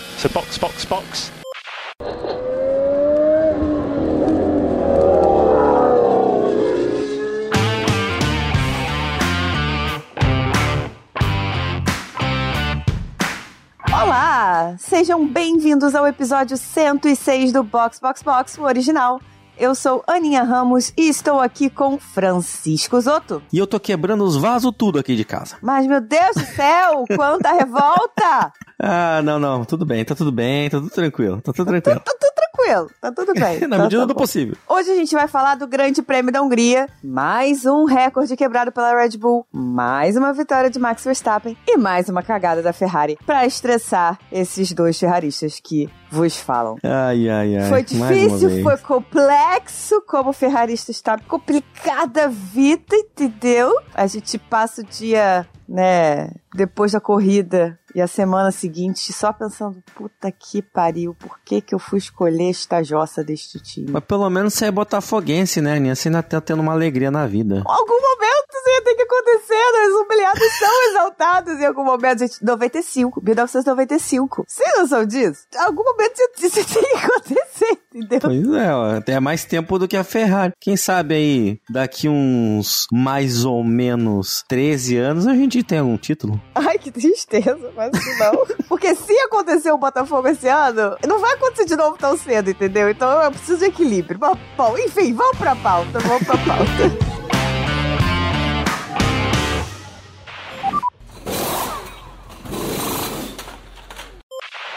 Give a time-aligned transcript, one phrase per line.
[0.00, 1.32] So box, box, box.
[13.92, 14.74] Olá!
[14.78, 19.20] Sejam bem-vindos ao episódio 106 do Box Box Box, o original.
[19.56, 23.40] Eu sou Aninha Ramos e estou aqui com Francisco Zoto.
[23.52, 25.56] E eu tô quebrando os vasos tudo aqui de casa.
[25.62, 28.52] Mas, meu Deus do céu, quanta revolta!
[28.80, 32.00] Ah, não, não, tudo bem, tá tudo bem, tá tudo tranquilo, tá tudo tranquilo.
[32.00, 33.60] Tá tudo tranquilo, tá tudo bem.
[33.68, 34.20] Na Tá- medida tá do bom.
[34.20, 34.56] possível.
[34.68, 38.94] Hoje a gente vai falar do Grande Prêmio da Hungria, mais um recorde quebrado pela
[39.00, 43.46] Red Bull, mais uma vitória de Max Verstappen e mais uma cagada da Ferrari pra
[43.46, 46.76] estressar esses dois ferraristas que vos falam.
[46.82, 47.68] Ai, ai, ai.
[47.68, 53.72] Foi difícil, foi complexo, como ferrarista está complicada a vida, entendeu?
[53.94, 59.82] A gente passa o dia, né, depois da corrida e a semana seguinte só pensando,
[59.94, 63.90] puta que pariu, por que que eu fui escolher esta jossa deste time?
[63.90, 65.94] Mas pelo menos você é botafoguense, né, Aninha?
[65.94, 67.62] Você ainda tá tendo uma alegria na vida.
[67.64, 69.86] Algum momento isso ia ter que acontecer, né?
[69.88, 72.44] os humilhados são exaltados em algum momento, gente.
[72.44, 74.44] 95, 1995.
[74.48, 75.46] Sem noção disso?
[75.54, 77.44] Em algum momento isso isso tem que acontecer,
[77.94, 78.20] entendeu?
[78.20, 80.52] Pois é, ó, até mais tempo do que a Ferrari.
[80.60, 86.40] Quem sabe aí, daqui uns mais ou menos 13 anos, a gente tem algum título.
[86.54, 88.46] Ai, que tristeza, mas não.
[88.68, 92.90] Porque se acontecer o Botafogo esse ano, não vai acontecer de novo tão cedo, entendeu?
[92.90, 94.18] Então eu preciso de equilíbrio.
[94.18, 97.24] Bom, enfim, vamos pra pauta, vamos pra pauta.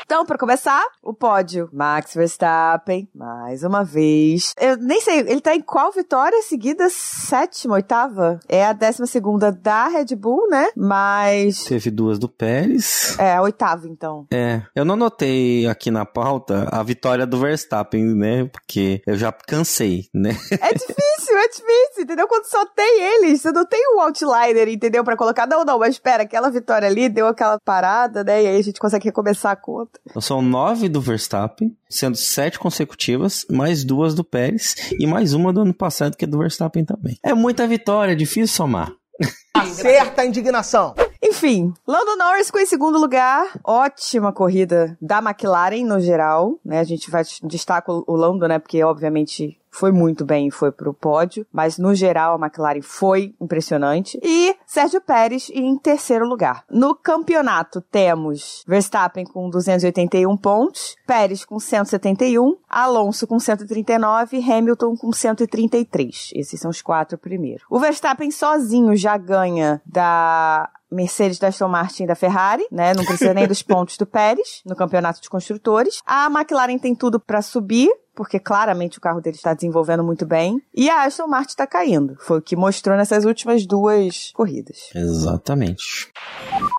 [0.08, 1.70] Então, pra começar, o pódio.
[1.74, 4.54] Max Verstappen, mais uma vez.
[4.58, 6.88] Eu nem sei, ele tá em qual vitória seguida?
[6.90, 8.40] Sétima, oitava?
[8.48, 10.70] É a décima segunda da Red Bull, né?
[10.78, 13.20] Mas Teve duas do Pérez.
[13.20, 14.26] é, a oitava, então.
[14.32, 18.46] É, eu não notei aqui na pauta a vitória do Verstappen, né?
[18.46, 20.30] Porque eu já cansei, né?
[20.62, 22.28] É difícil, é difícil, entendeu?
[22.28, 25.04] Quando só tem eles, você não tem um outliner, entendeu?
[25.04, 25.48] Pra colocar.
[25.48, 28.44] Não, não, mas espera, aquela vitória ali deu aquela parada, né?
[28.44, 30.00] E aí a gente consegue recomeçar a conta.
[30.10, 35.52] Então são nove do Verstappen, sendo sete consecutivas, mais duas do Pérez e mais uma
[35.54, 37.18] do ano passado, que é do Verstappen também.
[37.24, 38.92] É muita vitória, é difícil somar.
[39.54, 40.94] Acerta a indignação.
[41.22, 43.60] Enfim, Lando Norris ficou em segundo lugar.
[43.64, 46.80] Ótima corrida da McLaren no geral, né?
[46.80, 48.60] A gente vai destacar o Lando, né?
[48.60, 53.36] Porque obviamente foi muito bem e foi pro pódio, mas no geral a McLaren foi
[53.40, 54.20] impressionante.
[54.24, 56.64] E Sérgio Pérez em terceiro lugar.
[56.70, 64.96] No campeonato temos Verstappen com 281 pontos, Pérez com 171, Alonso com 139 e Hamilton
[64.96, 66.32] com 133.
[66.34, 67.64] Esses são os quatro primeiros.
[67.70, 72.94] O Verstappen sozinho já ganha da Mercedes da Aston Martin e da Ferrari, né?
[72.94, 76.02] Não precisa nem dos pontos do Pérez no campeonato de construtores.
[76.06, 77.90] A McLaren tem tudo pra subir.
[78.18, 80.60] Porque claramente o carro dele está desenvolvendo muito bem.
[80.76, 82.18] E a Aston Martin está caindo.
[82.20, 84.90] Foi o que mostrou nessas últimas duas corridas.
[84.96, 86.12] Exatamente.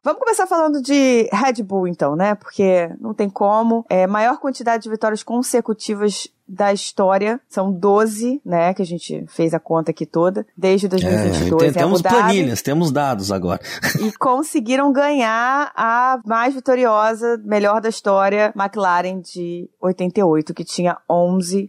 [0.05, 2.35] Vamos começar falando de Red Bull, então, né?
[2.35, 3.87] Porque não tem como.
[3.89, 7.39] É maior quantidade de vitórias consecutivas da história.
[7.49, 8.73] São 12, né?
[8.73, 10.47] Que a gente fez a conta aqui toda.
[10.57, 11.53] Desde 2022.
[11.53, 12.17] É, tem- em temos Dhabi.
[12.17, 13.61] planilhas, temos dados agora.
[14.01, 21.28] e conseguiram ganhar a mais vitoriosa, melhor da história, McLaren de 88, que tinha 11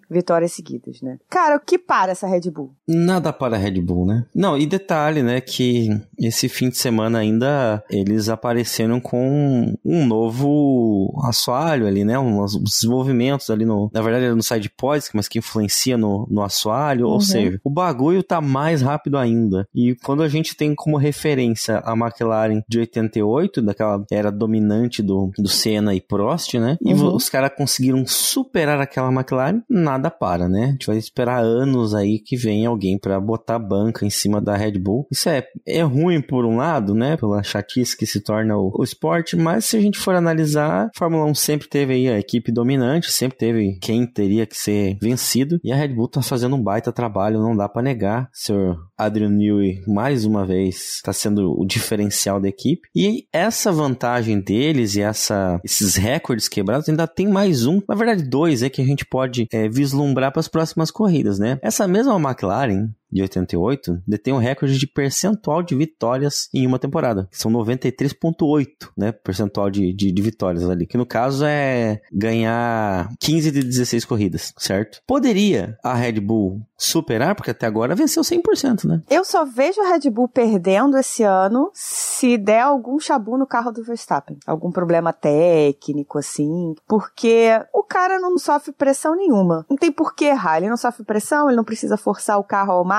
[0.10, 1.18] vitórias seguidas, né?
[1.30, 2.74] Cara, o que para essa Red Bull?
[2.88, 4.26] Nada para a Red Bull, né?
[4.34, 11.14] Não, e detalhe, né, que esse fim de semana ainda eles apareceram com um novo
[11.26, 12.18] assoalho ali, né?
[12.20, 13.90] Uns desenvolvimentos ali no.
[13.94, 17.06] Na verdade, era no side pods, mas que influencia no, no assoalho.
[17.06, 17.14] Uhum.
[17.14, 19.68] Ou seja, o bagulho tá mais rápido ainda.
[19.74, 25.32] E quando a gente tem como referência a McLaren de 88, daquela era dominante do,
[25.38, 26.78] do Senna e Prost, né?
[26.82, 27.16] E Uhum.
[27.16, 30.66] os caras conseguiram superar aquela McLaren, nada para, né?
[30.66, 34.56] A gente vai esperar anos aí que venha alguém pra botar banca em cima da
[34.56, 35.08] Red Bull.
[35.12, 37.18] Isso é, é ruim por um lado, né?
[37.18, 40.92] Pela chatice que se torna o, o esporte, mas se a gente for analisar, a
[40.98, 45.60] Fórmula 1 sempre teve aí a equipe dominante, sempre teve quem teria que ser vencido,
[45.64, 48.30] e a Red Bull tá fazendo um baita trabalho, não dá pra negar.
[48.34, 48.78] Sr.
[48.98, 52.88] Adrian Newey, mais uma vez, tá sendo o diferencial da equipe.
[52.96, 58.24] E essa vantagem deles e essa, esses recordes quebrados, ainda tem mais um, na verdade
[58.24, 61.60] dois, é que a gente pode é, vislumbrar para as próximas corridas, né?
[61.62, 66.80] Essa mesma McLaren de 88, detém o um recorde de percentual de vitórias em uma
[66.80, 68.68] temporada, que são 93,8,
[68.98, 69.12] né?
[69.12, 70.86] Percentual de, de, de, vitórias ali.
[70.86, 75.02] Que no caso é ganhar 15 de 16 corridas, certo?
[75.08, 79.02] Poderia a Red Bull superar, porque até agora venceu 100%, né?
[79.10, 83.72] Eu só vejo a Red Bull perdendo esse ano se der algum chabu no carro
[83.72, 84.38] do Verstappen.
[84.48, 86.74] Algum problema técnico, assim.
[86.88, 89.66] Porque o cara não sofre pressão nenhuma.
[89.70, 90.58] Não tem por que errar.
[90.58, 92.99] Ele não sofre pressão, ele não precisa forçar o carro ao máximo,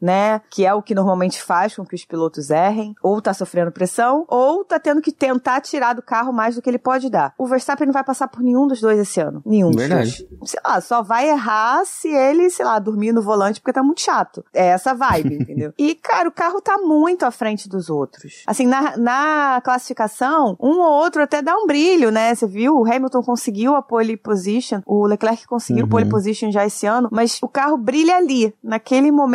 [0.00, 0.40] né?
[0.50, 2.94] Que é o que normalmente faz com que os pilotos errem.
[3.02, 6.70] Ou tá sofrendo pressão, ou tá tendo que tentar tirar do carro mais do que
[6.70, 7.34] ele pode dar.
[7.36, 9.42] O Verstappen não vai passar por nenhum dos dois esse ano.
[9.44, 10.26] Nenhum dos Verdade.
[10.30, 10.50] dois.
[10.50, 14.00] Sei lá, só vai errar se ele, sei lá, dormir no volante porque tá muito
[14.00, 14.44] chato.
[14.52, 15.72] É essa vibe, entendeu?
[15.78, 18.42] E, cara, o carro tá muito à frente dos outros.
[18.46, 22.34] Assim, na, na classificação, um ou outro até dá um brilho, né?
[22.34, 22.78] Você viu?
[22.78, 25.90] O Hamilton conseguiu a pole position, o Leclerc conseguiu uhum.
[25.90, 29.31] pole position já esse ano, mas o carro brilha ali, naquele momento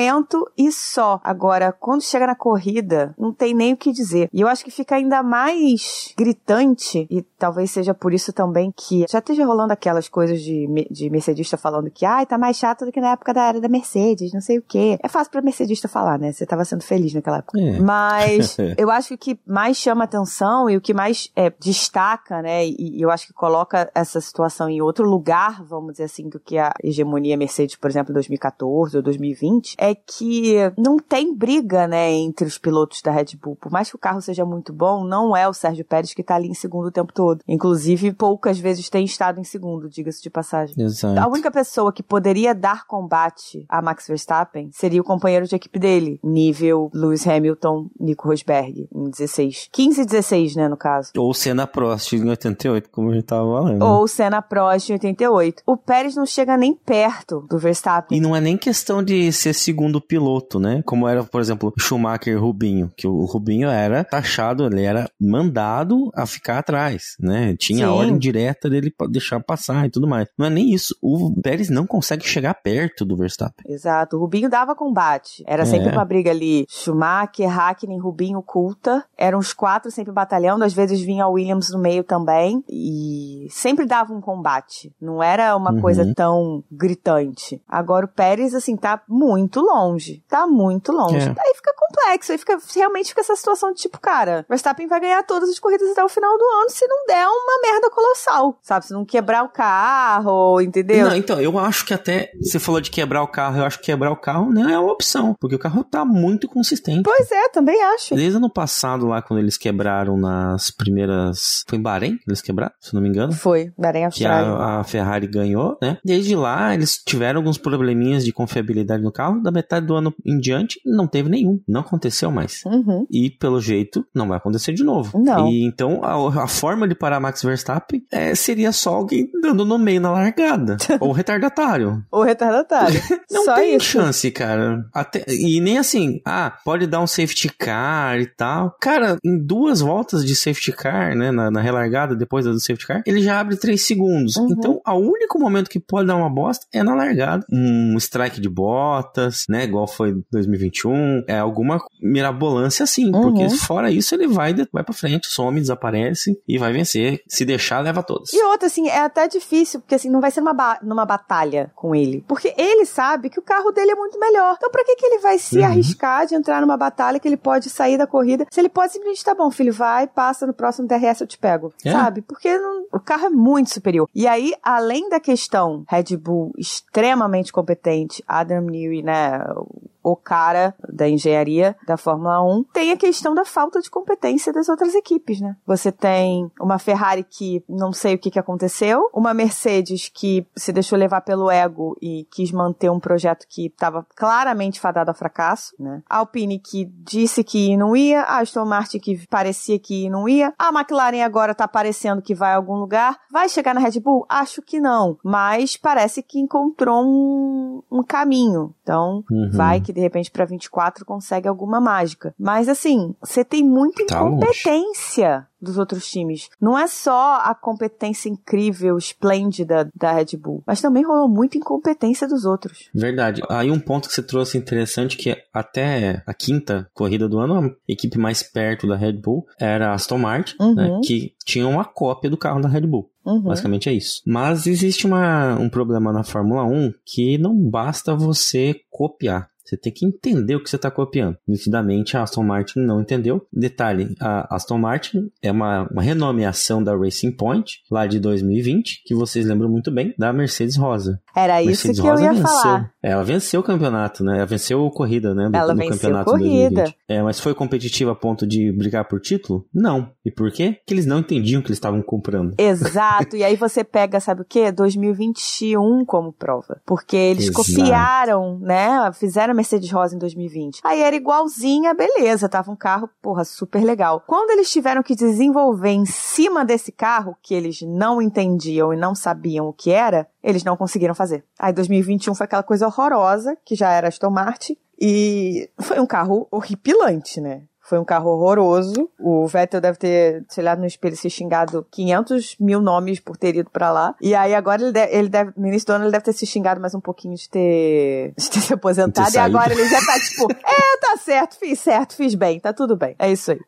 [0.57, 1.19] e só.
[1.23, 4.29] Agora, quando chega na corrida, não tem nem o que dizer.
[4.33, 9.05] E eu acho que fica ainda mais gritante, e talvez seja por isso também que
[9.09, 12.91] já esteja rolando aquelas coisas de, de mercedista falando que, ai, tá mais chato do
[12.91, 14.97] que na época da era da Mercedes, não sei o quê.
[15.01, 16.31] É fácil pra mercedista falar, né?
[16.31, 17.59] Você tava sendo feliz naquela época.
[17.59, 17.79] É.
[17.79, 22.41] Mas eu acho que o que mais chama atenção e o que mais é, destaca,
[22.41, 22.65] né?
[22.65, 26.39] E, e eu acho que coloca essa situação em outro lugar, vamos dizer assim, do
[26.39, 31.87] que a hegemonia Mercedes, por exemplo, em 2014 ou 2020, é que não tem briga,
[31.87, 33.55] né, entre os pilotos da Red Bull.
[33.55, 36.35] Por mais que o carro seja muito bom, não é o Sérgio Pérez que tá
[36.35, 37.41] ali em segundo o tempo todo.
[37.47, 40.75] Inclusive, poucas vezes tem estado em segundo, diga-se de passagem.
[40.77, 41.19] Exato.
[41.19, 45.79] A única pessoa que poderia dar combate a Max Verstappen seria o companheiro de equipe
[45.79, 49.69] dele, nível Lewis Hamilton, Nico Rosberg, em 16.
[49.71, 51.11] 15 e 16, né, no caso.
[51.17, 53.81] Ou Senna Prost em 88, como a gente tava falando.
[53.83, 55.63] Ou Senna Prost em 88.
[55.65, 58.17] O Pérez não chega nem perto do Verstappen.
[58.17, 60.81] E não é nem questão de ser segundo piloto, né?
[60.85, 66.11] Como era, por exemplo, Schumacher e Rubinho, que o Rubinho era taxado, ele era mandado
[66.15, 67.55] a ficar atrás, né?
[67.57, 67.91] Tinha Sim.
[67.91, 70.27] a ordem direta dele deixar passar e tudo mais.
[70.37, 70.95] Não é nem isso.
[71.01, 73.65] O Pérez não consegue chegar perto do Verstappen.
[73.67, 74.17] Exato.
[74.17, 75.43] O Rubinho dava combate.
[75.47, 75.91] Era sempre é.
[75.91, 76.65] uma briga ali.
[76.69, 79.03] Schumacher, Hackney, Rubinho, Coulter.
[79.17, 80.63] Eram os quatro sempre batalhando.
[80.63, 82.63] Às vezes vinha o Williams no meio também.
[82.69, 84.93] E sempre dava um combate.
[85.01, 85.81] Não era uma uhum.
[85.81, 87.61] coisa tão gritante.
[87.67, 90.23] Agora o Pérez, assim, tá muito longe.
[90.27, 91.27] Tá muito longe.
[91.27, 91.35] É.
[91.37, 92.31] Aí fica complexo.
[92.31, 95.89] Aí fica, realmente fica essa situação de tipo, cara, Verstappen vai ganhar todas as corridas
[95.91, 98.57] até o final do ano se não der uma merda colossal.
[98.61, 98.85] Sabe?
[98.85, 101.09] Se não quebrar o carro, entendeu?
[101.09, 102.31] Não, então, eu acho que até.
[102.41, 104.91] Você falou de quebrar o carro, eu acho que quebrar o carro não é uma
[104.91, 105.35] opção.
[105.39, 107.03] Porque o carro tá muito consistente.
[107.03, 108.15] Pois é, também acho.
[108.15, 111.63] Desde ano passado, lá, quando eles quebraram nas primeiras.
[111.67, 113.33] Foi em Bahrein que eles quebraram, se não me engano?
[113.33, 114.55] Foi, Bahrein, Austrália.
[114.55, 115.97] Que a, a Ferrari ganhou, né?
[116.03, 119.41] Desde lá, eles tiveram alguns probleminhas de confiabilidade no carro.
[119.41, 121.59] Da metade do ano em diante, não teve nenhum.
[121.67, 122.63] Não aconteceu mais.
[122.65, 123.05] Uhum.
[123.09, 125.19] E, pelo jeito, não vai acontecer de novo.
[125.19, 125.47] Não.
[125.49, 129.77] E então, a, a forma de parar Max Verstappen é, seria só alguém dando no
[129.77, 130.77] meio na largada.
[130.99, 132.03] ou retardatário.
[132.11, 133.01] Ou retardatário.
[133.31, 133.85] não só tem isso.
[133.85, 134.85] chance, cara.
[134.93, 138.75] Até, e nem assim, ah, pode dar um safety car e tal.
[138.79, 143.01] Cara, em duas voltas de safety car, né, na, na relargada, depois do safety car,
[143.05, 144.35] ele já abre três segundos.
[144.35, 144.47] Uhum.
[144.51, 147.45] Então, o único momento que pode dar uma bosta é na largada.
[147.51, 151.23] Um strike de botas, né, igual foi 2021.
[151.27, 153.21] É alguma mirabolância assim, uhum.
[153.21, 157.21] porque fora isso ele vai, vai pra frente, some, desaparece e vai vencer.
[157.27, 158.33] Se deixar, leva todos.
[158.33, 161.71] E outra, assim, é até difícil, porque assim, não vai ser numa, ba numa batalha
[161.75, 162.23] com ele.
[162.27, 164.55] Porque ele sabe que o carro dele é muito melhor.
[164.57, 165.65] Então, pra que, que ele vai se uhum.
[165.65, 168.45] arriscar de entrar numa batalha que ele pode sair da corrida?
[168.51, 171.73] Se ele pode simplesmente, tá bom, filho, vai, passa no próximo DRS, eu te pego.
[171.83, 171.91] É.
[171.91, 172.21] Sabe?
[172.21, 174.09] Porque não, o carro é muito superior.
[174.13, 179.26] E aí, além da questão Red Bull extremamente competente, Adam Newey, né?
[179.29, 179.67] no
[180.11, 184.69] o cara da engenharia da Fórmula 1, tem a questão da falta de competência das
[184.69, 185.55] outras equipes, né?
[185.65, 190.71] Você tem uma Ferrari que não sei o que, que aconteceu, uma Mercedes que se
[190.71, 195.73] deixou levar pelo ego e quis manter um projeto que estava claramente fadado a fracasso,
[195.79, 196.01] né?
[196.09, 200.53] A Alpine que disse que não ia, a Aston Martin que parecia que não ia,
[200.57, 204.25] a McLaren agora tá parecendo que vai a algum lugar, vai chegar na Red Bull?
[204.29, 209.49] Acho que não, mas parece que encontrou um, um caminho, então uhum.
[209.51, 212.33] vai que de repente para 24 consegue alguma mágica.
[212.37, 215.27] Mas assim, você tem muita tá incompetência.
[215.27, 216.49] Longe dos outros times.
[216.61, 222.27] Não é só a competência incrível, esplêndida da Red Bull, mas também rolou muita incompetência
[222.27, 222.89] dos outros.
[222.93, 223.41] Verdade.
[223.49, 227.91] Aí um ponto que você trouxe interessante que até a quinta corrida do ano, a
[227.91, 230.75] equipe mais perto da Red Bull era a Aston Martin, né, uhum.
[230.75, 233.09] né, que tinha uma cópia do carro da Red Bull.
[233.25, 233.41] Uhum.
[233.41, 234.21] Basicamente é isso.
[234.25, 239.91] Mas existe uma, um problema na Fórmula 1 que não basta você copiar Você tem
[239.91, 241.37] que entender o que você está copiando.
[241.45, 243.45] Nitidamente, a Aston Martin não entendeu.
[243.51, 249.13] Detalhe, a Aston Martin é uma, uma renomeação da Racing Point, lá de 2020, que
[249.13, 251.19] vocês lembram muito bem, da Mercedes Rosa.
[251.35, 252.47] Era isso que eu ia venceu.
[252.47, 252.91] falar.
[253.03, 254.37] Ela venceu o campeonato, né?
[254.37, 255.49] Ela venceu a corrida, né?
[255.49, 256.83] Do, Ela no venceu campeonato corrida.
[256.83, 256.97] 2020.
[257.09, 259.65] É, mas foi competitiva a ponto de brigar por título?
[259.73, 260.11] Não.
[260.25, 260.77] E por quê?
[260.79, 262.55] Porque eles não entendiam o que eles estavam comprando.
[262.57, 264.71] Exato, e aí você pega, sabe o quê?
[264.71, 266.81] 2021 como prova.
[266.85, 267.65] Porque eles Exato.
[267.65, 269.11] copiaram, né?
[269.13, 270.81] Fizeram a Mercedes Rosa em 2020.
[270.83, 274.23] Aí era igualzinha, beleza, tava um carro, porra, super legal.
[274.25, 279.13] Quando eles tiveram que desenvolver em cima desse carro, que eles não entendiam e não
[279.13, 281.43] sabiam o que era, eles não conseguiram fazer.
[281.59, 286.47] Aí 2021 foi aquela coisa horrorosa, que já era Aston Martin, e foi um carro
[286.51, 287.63] horripilante, né?
[287.87, 289.09] Foi um carro horroroso.
[289.17, 293.55] O Vettel deve ter, sei lá, no espelho se xingado 500 mil nomes por ter
[293.55, 294.13] ido pra lá.
[294.21, 296.45] E aí agora ele deve, ele deve, no início do ano ele deve ter se
[296.45, 299.31] xingado mais um pouquinho de ter, de ter se aposentado.
[299.31, 302.73] Ter e agora ele já tá tipo, é, tá certo, fiz certo, fiz bem, tá
[302.73, 303.15] tudo bem.
[303.17, 303.59] É isso aí.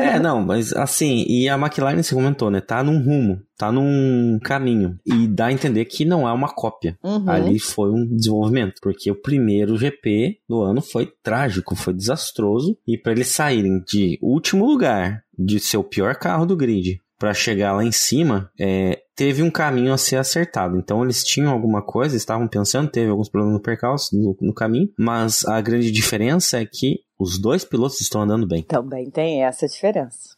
[0.00, 2.60] É, não, mas assim, e a McLaren se comentou, né?
[2.60, 4.98] Tá num rumo, tá num caminho.
[5.06, 6.98] E dá a entender que não é uma cópia.
[7.02, 7.30] Uhum.
[7.30, 12.76] Ali foi um desenvolvimento, porque o primeiro GP do ano foi trágico, foi desastroso.
[12.86, 17.32] E para eles saírem de último lugar, de ser o pior carro do grid, para
[17.32, 20.76] chegar lá em cima, é, teve um caminho a ser acertado.
[20.76, 24.88] Então eles tinham alguma coisa, estavam pensando, teve alguns problemas no percalço no, no caminho,
[24.98, 28.62] mas a grande diferença é que os dois pilotos estão andando bem.
[28.62, 30.35] Também tem essa diferença.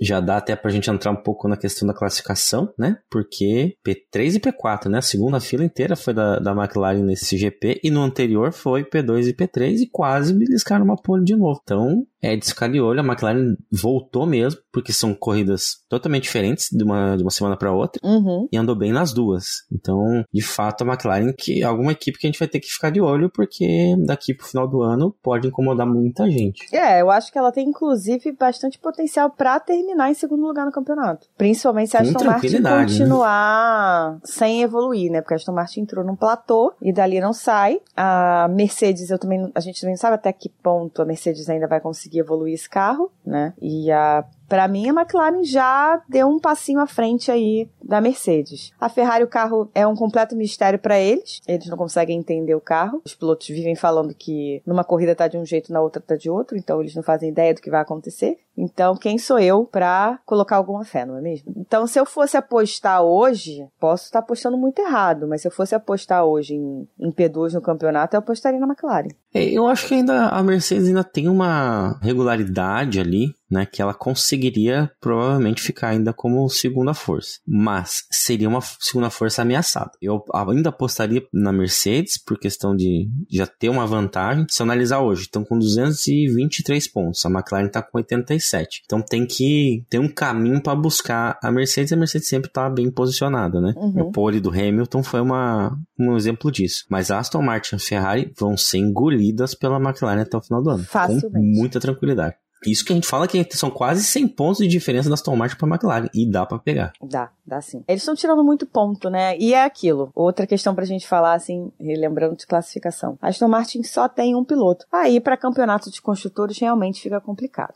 [0.00, 2.96] Já dá até pra gente entrar um pouco na questão da classificação, né?
[3.08, 4.98] Porque P3 e P4, né?
[4.98, 9.28] A segunda fila inteira foi da, da McLaren nesse GP e no anterior foi P2
[9.28, 11.60] e P3 e quase beliscaram uma pole de novo.
[11.62, 13.00] Então, é de ficar de olho.
[13.00, 17.72] A McLaren voltou mesmo, porque são corridas totalmente diferentes de uma, de uma semana para
[17.72, 18.48] outra Uhum.
[18.50, 19.44] e andou bem nas duas.
[19.70, 22.68] Então, de fato, a McLaren que é alguma equipe que a gente vai ter que
[22.68, 26.64] ficar de olho, porque daqui pro final do ano pode incomodar muita gente.
[26.74, 30.72] É, eu acho que ela tem, inclusive, bastante potencial pra terminar em segundo lugar no
[30.72, 31.28] campeonato.
[31.36, 32.80] Principalmente se a Aston Martin né?
[32.80, 35.20] continuar sem evoluir, né?
[35.20, 37.80] Porque a Aston Martin entrou num platô e dali não sai.
[37.96, 41.66] A Mercedes, eu também, a gente também não sabe até que ponto a Mercedes ainda
[41.66, 43.54] vai conseguir evoluir esse carro, né?
[43.60, 48.70] E a Pra mim, a McLaren já deu um passinho à frente aí da Mercedes.
[48.78, 51.40] A Ferrari, o carro é um completo mistério pra eles.
[51.48, 53.00] Eles não conseguem entender o carro.
[53.02, 56.28] Os pilotos vivem falando que numa corrida tá de um jeito, na outra tá de
[56.28, 56.54] outro.
[56.54, 58.36] Então, eles não fazem ideia do que vai acontecer.
[58.54, 61.50] Então, quem sou eu pra colocar alguma fé, não é mesmo?
[61.56, 65.74] Então, se eu fosse apostar hoje, posso estar apostando muito errado, mas se eu fosse
[65.74, 69.08] apostar hoje em, em P2 no campeonato, eu apostaria na McLaren.
[69.34, 73.66] É, Eu acho que ainda a Mercedes ainda tem uma regularidade ali, né?
[73.66, 77.38] Que ela conseguiria provavelmente ficar ainda como segunda força.
[77.46, 79.90] Mas seria uma segunda força ameaçada.
[80.00, 84.46] Eu ainda apostaria na Mercedes por questão de já ter uma vantagem.
[84.48, 87.24] Se eu analisar hoje, estão com 223 pontos.
[87.26, 88.82] A McLaren está com 87.
[88.84, 91.90] Então tem que ter um caminho para buscar a Mercedes.
[91.90, 93.74] E a Mercedes sempre está bem posicionada, né?
[93.76, 94.00] Uhum.
[94.00, 96.84] O pole do Hamilton foi uma, um exemplo disso.
[96.88, 100.84] Mas Aston Martin e Ferrari vão ser engolidas pela McLaren até o final do ano.
[100.84, 101.58] Com Facilmente.
[101.58, 102.36] muita tranquilidade.
[102.66, 105.56] Isso que a gente fala que são quase 100 pontos de diferença da Aston Martin
[105.56, 106.08] para a McLaren.
[106.14, 106.92] E dá para pegar.
[107.02, 107.82] Dá, dá sim.
[107.88, 109.36] Eles estão tirando muito ponto, né?
[109.38, 110.10] E é aquilo.
[110.14, 113.18] Outra questão pra gente falar, assim, lembrando de classificação.
[113.20, 114.86] A Aston Martin só tem um piloto.
[114.92, 117.74] Aí, pra campeonato de construtores, realmente fica complicado.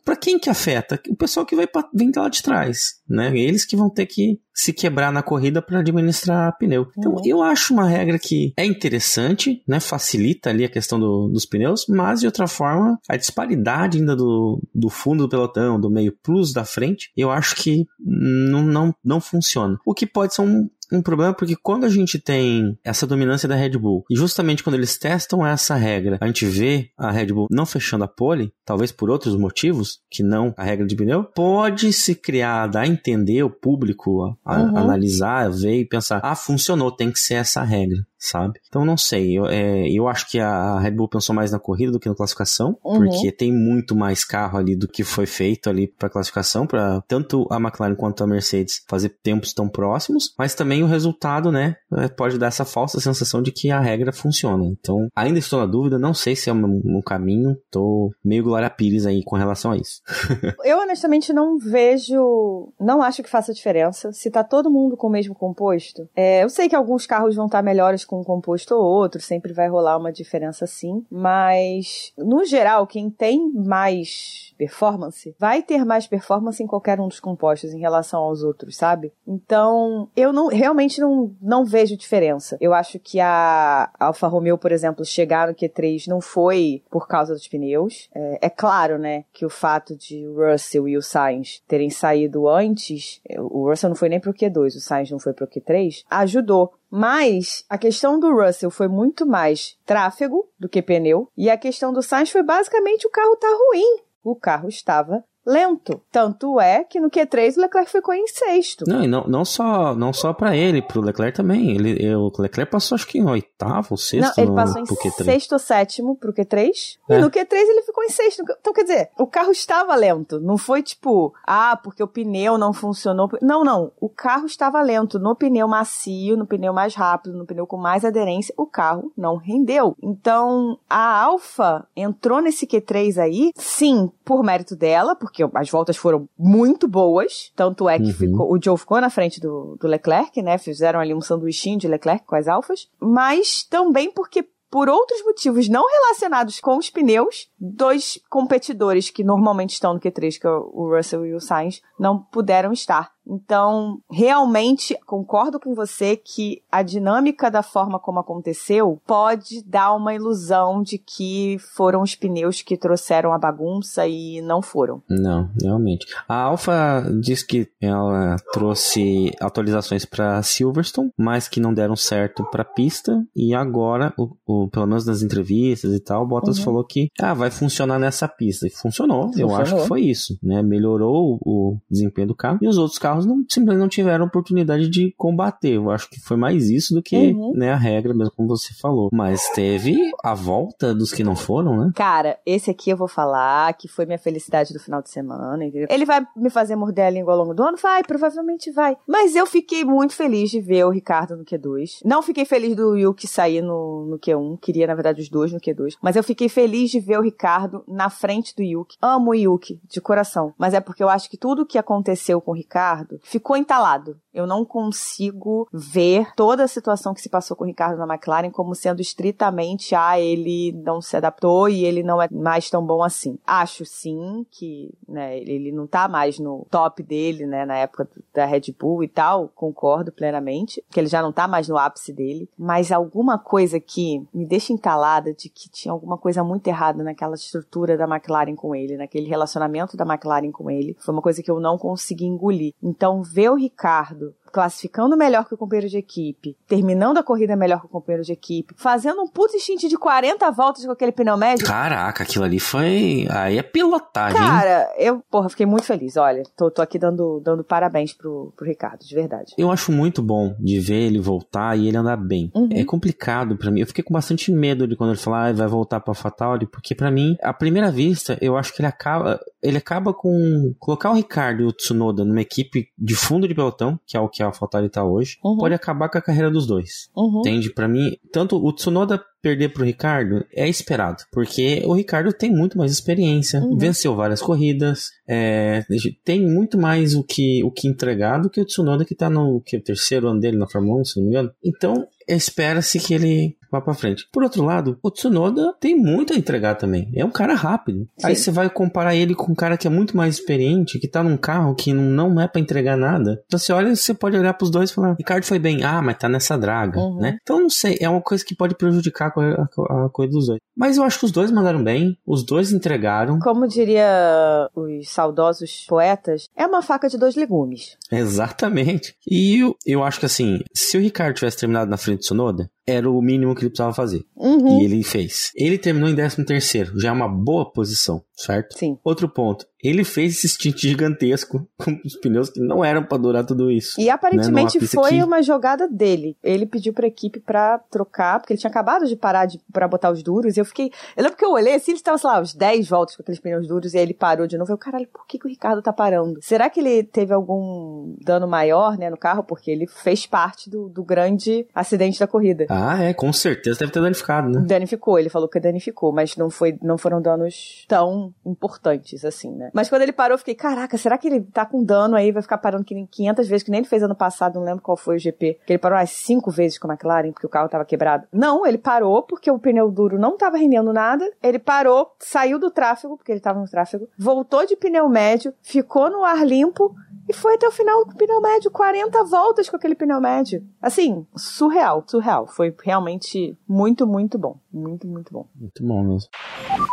[0.04, 1.00] para quem que afeta?
[1.10, 3.32] O pessoal que vai vem lá de trás, né?
[3.38, 6.88] Eles que vão ter que se quebrar na corrida para administrar pneu.
[6.98, 7.22] Então, Uhum.
[7.26, 9.80] eu acho uma regra que é interessante, né?
[9.80, 14.62] Facilita ali a questão do- dos pneus, mas de outra forma, a disparidade ainda do,
[14.76, 19.22] do fundo do pelotão, do meio plus da frente, eu acho que não, não, não
[19.22, 19.78] funciona.
[19.86, 23.56] O que pode ser um, um problema porque quando a gente tem essa dominância da
[23.56, 27.48] Red Bull e justamente quando eles testam essa regra, a gente vê a Red Bull
[27.52, 31.94] não fechando a pole, talvez por outros motivos que não a regra de pneu, pode
[31.94, 34.78] se criar, dar a entender o público a, a- Uhum.
[34.78, 38.60] analisar, ver e pensar, ah, funcionou, tem que ser essa regra, sabe?
[38.68, 41.92] Então não sei, eu, é, eu acho que a Red Bull pensou mais na corrida
[41.92, 43.00] do que na classificação, Uhum.
[43.00, 47.48] porque tem muito mais carro ali do que foi feito ali para classificação, para tanto
[47.50, 52.08] a McLaren quanto a Mercedes fazer tempos tão próximos, mas também o resultado, né, é,
[52.08, 54.66] pode dar essa falsa sensação de que a regra funciona.
[54.66, 58.70] Então, ainda estou na dúvida, não sei se é um, um caminho, tô meio Glória
[58.70, 60.02] Pires aí com relação a isso.
[60.66, 64.12] Eu honestamente não vejo, não acho que faça diferença.
[64.12, 67.46] Se tá todo mundo com o mesmo composto, é, eu sei que alguns carros vão
[67.46, 72.44] estar melhores com um composto ou outro, sempre vai rolar uma diferença sim, mas no
[72.44, 77.80] geral, quem tem mais performance vai ter mais performance em qualquer um dos compostos em
[77.80, 79.14] relação aos outros, sabe?
[79.28, 82.58] Então, eu não realmente não, não vejo diferença.
[82.60, 87.34] Eu acho que a Alfa Romeo, por exemplo, chegar no Q3 não foi por causa
[87.34, 88.10] dos pneus.
[88.14, 93.22] É, é claro, né, que o fato de Russell e o Sainz terem saído antes,
[93.38, 96.74] o Russell não foi nem pro Q2, o Sainz não foi pro Q3, ajudou.
[96.92, 101.92] Mas a questão do Russell foi muito mais tráfego do que pneu, e a questão
[101.92, 104.02] do Sainz foi basicamente o carro tá ruim.
[104.24, 106.02] O carro estava lento.
[106.12, 108.86] Tanto é que no Q3 o Leclerc ficou em sexto.
[108.88, 111.72] Não, e não, não só, não só para ele, pro Leclerc também.
[111.72, 114.38] Ele, o Leclerc passou acho que em oitavo, sexto.
[114.38, 116.98] Não, ele passou no, em sexto ou sétimo pro Q3.
[117.10, 117.18] É.
[117.18, 118.44] E no Q3 ele ficou em sexto.
[118.60, 120.40] Então, quer dizer, o carro estava lento.
[120.40, 123.30] Não foi tipo, ah, porque o pneu não funcionou.
[123.42, 123.92] Não, não.
[124.00, 125.20] O carro estava lento.
[125.20, 129.38] No pneu macio, no pneu mais rápido, no pneu com mais aderência, o carro não
[129.38, 129.96] rendeu.
[130.02, 136.28] Então, a Alfa entrou nesse Q3 aí, sim, por mérito dela, porque as voltas foram
[136.38, 137.52] muito boas.
[137.56, 138.14] Tanto é que uhum.
[138.14, 140.58] ficou, o Joe ficou na frente do, do Leclerc, né?
[140.58, 142.88] Fizeram ali um sanduichinho de Leclerc com as Alfas.
[143.00, 149.74] Mas também porque por outros motivos não relacionados com os pneus, dois competidores que normalmente
[149.74, 153.12] estão no Q3, que é o Russell e o Sainz, não puderam estar.
[153.30, 160.14] Então, realmente concordo com você que a dinâmica da forma como aconteceu pode dar uma
[160.14, 165.04] ilusão de que foram os pneus que trouxeram a bagunça e não foram.
[165.10, 166.08] Não, realmente.
[166.28, 172.66] A Alfa diz que ela trouxe atualizações para Silverstone, mas que não deram certo para
[172.66, 176.66] pista e agora, o, o, pelo menos nas entrevistas e tal, Bottas uhum.
[176.66, 178.68] falou que ah, vai funcionar nessa pista.
[178.68, 179.56] E funcionou, funcionou.
[179.56, 180.62] eu acho que foi isso, né?
[180.62, 184.26] Melhorou o, o desempenho do carro e os outros carros carros não, simplesmente não tiveram
[184.26, 185.74] oportunidade de combater.
[185.74, 187.54] Eu acho que foi mais isso do que uhum.
[187.56, 189.10] né, a regra, mesmo como você falou.
[189.12, 191.92] Mas teve a volta dos que não foram, né?
[191.96, 195.66] Cara, esse aqui eu vou falar que foi minha felicidade do final de semana.
[195.66, 195.88] Entendeu?
[195.90, 197.78] Ele vai me fazer morder a língua ao longo do ano?
[197.82, 198.96] Vai, provavelmente vai.
[199.08, 202.00] Mas eu fiquei muito feliz de ver o Ricardo no Q2.
[202.06, 204.60] Não fiquei feliz do Yuki sair no, no Q1.
[204.60, 205.96] Queria, na verdade, os dois no Q2.
[206.02, 208.98] Mas eu fiquei feliz de ver o Ricardo na frente do Yuki.
[209.02, 210.54] Amo o Yuki, de coração.
[210.58, 214.20] Mas é porque eu acho que tudo que aconteceu com o Ricardo Ricardo ficou entalado.
[214.34, 218.52] Eu não consigo ver toda a situação que se passou com o Ricardo na McLaren
[218.52, 223.04] como sendo estritamente, ah, ele não se adaptou e ele não é mais tão bom
[223.04, 223.38] assim.
[223.46, 228.46] Acho sim que, né, ele não tá mais no top dele, né, na época da
[228.46, 232.50] Red Bull e tal, concordo plenamente, que ele já não tá mais no ápice dele,
[232.58, 237.36] mas alguma coisa que me deixa entalada de que tinha alguma coisa muito errada naquela
[237.36, 241.50] estrutura da McLaren com ele, naquele relacionamento da McLaren com ele, foi uma coisa que
[241.50, 242.74] eu não consegui engolir.
[242.90, 247.80] Então, ver o Ricardo classificando melhor que o companheiro de equipe, terminando a corrida melhor
[247.80, 251.38] que o companheiro de equipe, fazendo um puto stint de 40 voltas com aquele pneu
[251.38, 251.66] médio.
[251.66, 253.28] Caraca, aquilo ali foi.
[253.30, 254.38] Aí é pilotagem.
[254.38, 256.18] Cara, eu, porra, fiquei muito feliz.
[256.18, 259.54] Olha, tô, tô aqui dando, dando parabéns pro, pro Ricardo, de verdade.
[259.58, 262.52] Eu acho muito bom de ver ele voltar e ele andar bem.
[262.56, 262.70] Uhum.
[262.72, 263.82] É complicado para mim.
[263.82, 266.96] Eu fiquei com bastante medo de quando ele falar, ah, vai voltar pra Fatality, porque
[266.96, 269.40] para mim, à primeira vista, eu acho que ele acaba.
[269.62, 270.74] Ele acaba com.
[270.80, 274.30] Colocar o Ricardo e o Tsunoda numa equipe de fundo de pelotão, que é o
[274.30, 275.58] que que a AlphaTauri tá hoje, uhum.
[275.58, 277.10] pode acabar com a carreira dos dois.
[277.14, 277.40] Uhum.
[277.40, 277.74] Entende?
[277.74, 282.78] Para mim, tanto o Tsunoda perder pro Ricardo é esperado, porque o Ricardo tem muito
[282.78, 283.78] mais experiência, uhum.
[283.78, 285.86] venceu várias corridas, é,
[286.24, 289.62] tem muito mais o que, o que entregar do que o Tsunoda que tá no
[289.62, 291.52] que, o terceiro ano dele na Fórmula 1, se não me engano.
[291.64, 294.28] Então, espera-se que ele vá para frente.
[294.32, 297.12] Por outro lado, o Tsunoda tem muito a entregar também.
[297.16, 298.08] É um cara rápido.
[298.18, 298.28] Sim.
[298.28, 301.24] Aí você vai comparar ele com um cara que é muito mais experiente, que tá
[301.24, 303.42] num carro que não é para entregar nada.
[303.46, 306.18] Então você olha, você pode olhar pros dois e falar: Ricardo foi bem, ah, mas
[306.18, 307.20] tá nessa draga, uhum.
[307.20, 307.38] né?
[307.42, 310.60] Então não sei, é uma coisa que pode prejudicar a, a coisa dos dois.
[310.76, 313.40] Mas eu acho que os dois mandaram bem, os dois entregaram.
[313.40, 317.98] Como diria os saudosos poetas, é uma faca de dois legumes.
[318.12, 319.16] Exatamente.
[319.30, 322.70] E eu, eu acho que assim, se o Ricardo tivesse terminado na frente do Sonoda,
[322.86, 324.26] era o mínimo que ele precisava fazer.
[324.36, 324.80] Uhum.
[324.80, 325.52] E ele fez.
[325.56, 328.78] Ele terminou em 13 terceiro, já é uma boa posição, certo?
[328.78, 328.98] Sim.
[329.04, 333.46] Outro ponto, ele fez esse stint gigantesco com os pneus que não eram para durar
[333.46, 334.00] tudo isso.
[334.00, 334.88] E aparentemente né?
[334.88, 335.24] foi que...
[335.24, 336.38] uma jogada dele.
[336.44, 340.12] Ele pediu pra equipe pra trocar, porque ele tinha acabado de parar de, pra botar
[340.12, 340.92] os duros, e eu fiquei...
[341.16, 343.40] Eu lembro que eu olhei assim, ele estava, sei lá, uns 10 voltas com aqueles
[343.40, 344.72] pneus duros, e aí ele parou de novo.
[344.72, 346.40] Eu, caralho, por que, que o Ricardo tá parando?
[346.42, 349.44] Será que ele teve algum dano maior, né, no carro?
[349.44, 352.66] Porque ele fez parte do, do grande acidente da corrida.
[352.70, 354.62] Ah, é, com certeza deve ter danificado, né?
[354.66, 359.70] Danificou, ele falou que danificou, mas não, foi, não foram danos tão importantes assim, né?
[359.74, 362.42] Mas quando ele parou, eu fiquei, caraca, será que ele tá com dano aí, vai
[362.42, 365.20] ficar parando 500 vezes, que nem ele fez ano passado, não lembro qual foi o
[365.20, 368.28] GP, que ele parou umas 5 vezes com a McLaren, porque o carro tava quebrado.
[368.32, 372.72] Não, ele parou porque o pneu duro não tava rendendo nada, ele parou, saiu do
[372.72, 376.96] tráfego, porque ele tava no tráfego, voltou de pneu médio, ficou no ar limpo,
[377.28, 380.64] e foi até o final com o pneu médio, 40 voltas com aquele pneu médio.
[380.82, 382.48] Assim, surreal, surreal.
[382.60, 384.60] Foi realmente muito, muito bom.
[384.72, 385.48] Muito, muito bom.
[385.56, 386.30] Muito bom mesmo.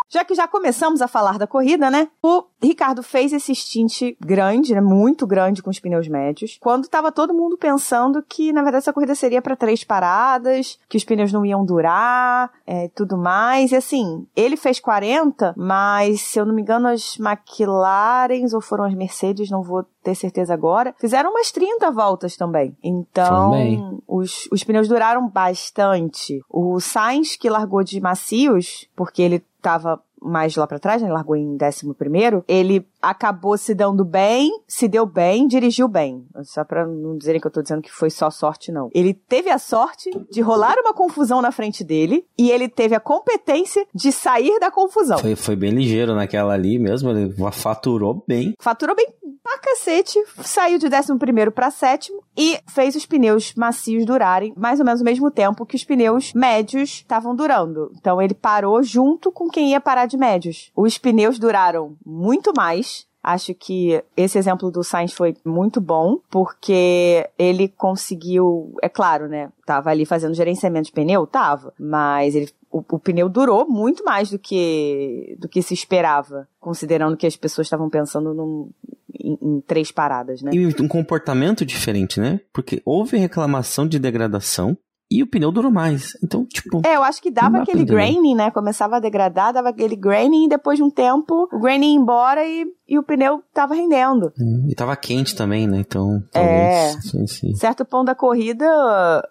[0.08, 2.08] Já que já começamos a falar da corrida, né?
[2.22, 4.80] O Ricardo fez esse stint grande, né?
[4.80, 8.92] Muito grande com os pneus médios, quando estava todo mundo pensando que, na verdade, essa
[8.92, 13.72] corrida seria para três paradas, que os pneus não iam durar, é, tudo mais.
[13.72, 18.84] E assim, ele fez 40, mas se eu não me engano, as McLarens ou foram
[18.84, 22.76] as Mercedes, não vou ter certeza agora, fizeram umas 30 voltas também.
[22.82, 23.98] Então, Também.
[24.06, 26.40] os, os pneus duraram bastante.
[26.48, 31.10] O Sainz, que largou de macios, porque ele tava mais lá pra trás, né?
[31.10, 36.26] Largou em 11 primeiro, ele acabou se dando bem, se deu bem, dirigiu bem.
[36.42, 38.90] Só pra não dizerem que eu tô dizendo que foi só sorte, não.
[38.92, 43.00] Ele teve a sorte de rolar uma confusão na frente dele e ele teve a
[43.00, 45.18] competência de sair da confusão.
[45.18, 48.54] Foi, foi bem ligeiro naquela ali mesmo, ele faturou bem.
[48.58, 49.06] Faturou bem
[49.42, 54.80] pra cacete, saiu de 11 primeiro pra sétimo e fez os pneus macios durarem mais
[54.80, 57.92] ou menos o mesmo tempo que os pneus médios estavam durando.
[57.96, 60.70] Então ele parou junto com quem ia parar de médios.
[60.74, 63.06] Os pneus duraram muito mais.
[63.22, 69.50] Acho que esse exemplo do Sainz foi muito bom, porque ele conseguiu, é claro, né?
[69.64, 71.26] Tava ali fazendo gerenciamento de pneu?
[71.26, 71.74] Tava.
[71.76, 77.16] Mas ele o, o, pneu durou muito mais do que do que se esperava, considerando
[77.16, 78.70] que as pessoas estavam pensando num,
[79.18, 80.50] em, em, três paradas, né?
[80.52, 82.40] E um comportamento diferente, né?
[82.52, 84.76] Porque houve reclamação de degradação
[85.08, 86.16] e o pneu durou mais.
[86.22, 86.82] Então, tipo.
[86.84, 88.50] É, eu acho que dava aquele graining, né?
[88.50, 92.44] Começava a degradar, dava aquele graining e depois de um tempo o graining ia embora
[92.44, 94.32] e, e o pneu tava rendendo.
[94.38, 95.78] É, e tava quente também, né?
[95.78, 96.90] Então, é.
[96.90, 97.10] talvez.
[97.10, 97.54] Sim, sim.
[97.54, 98.66] Certo ponto da corrida,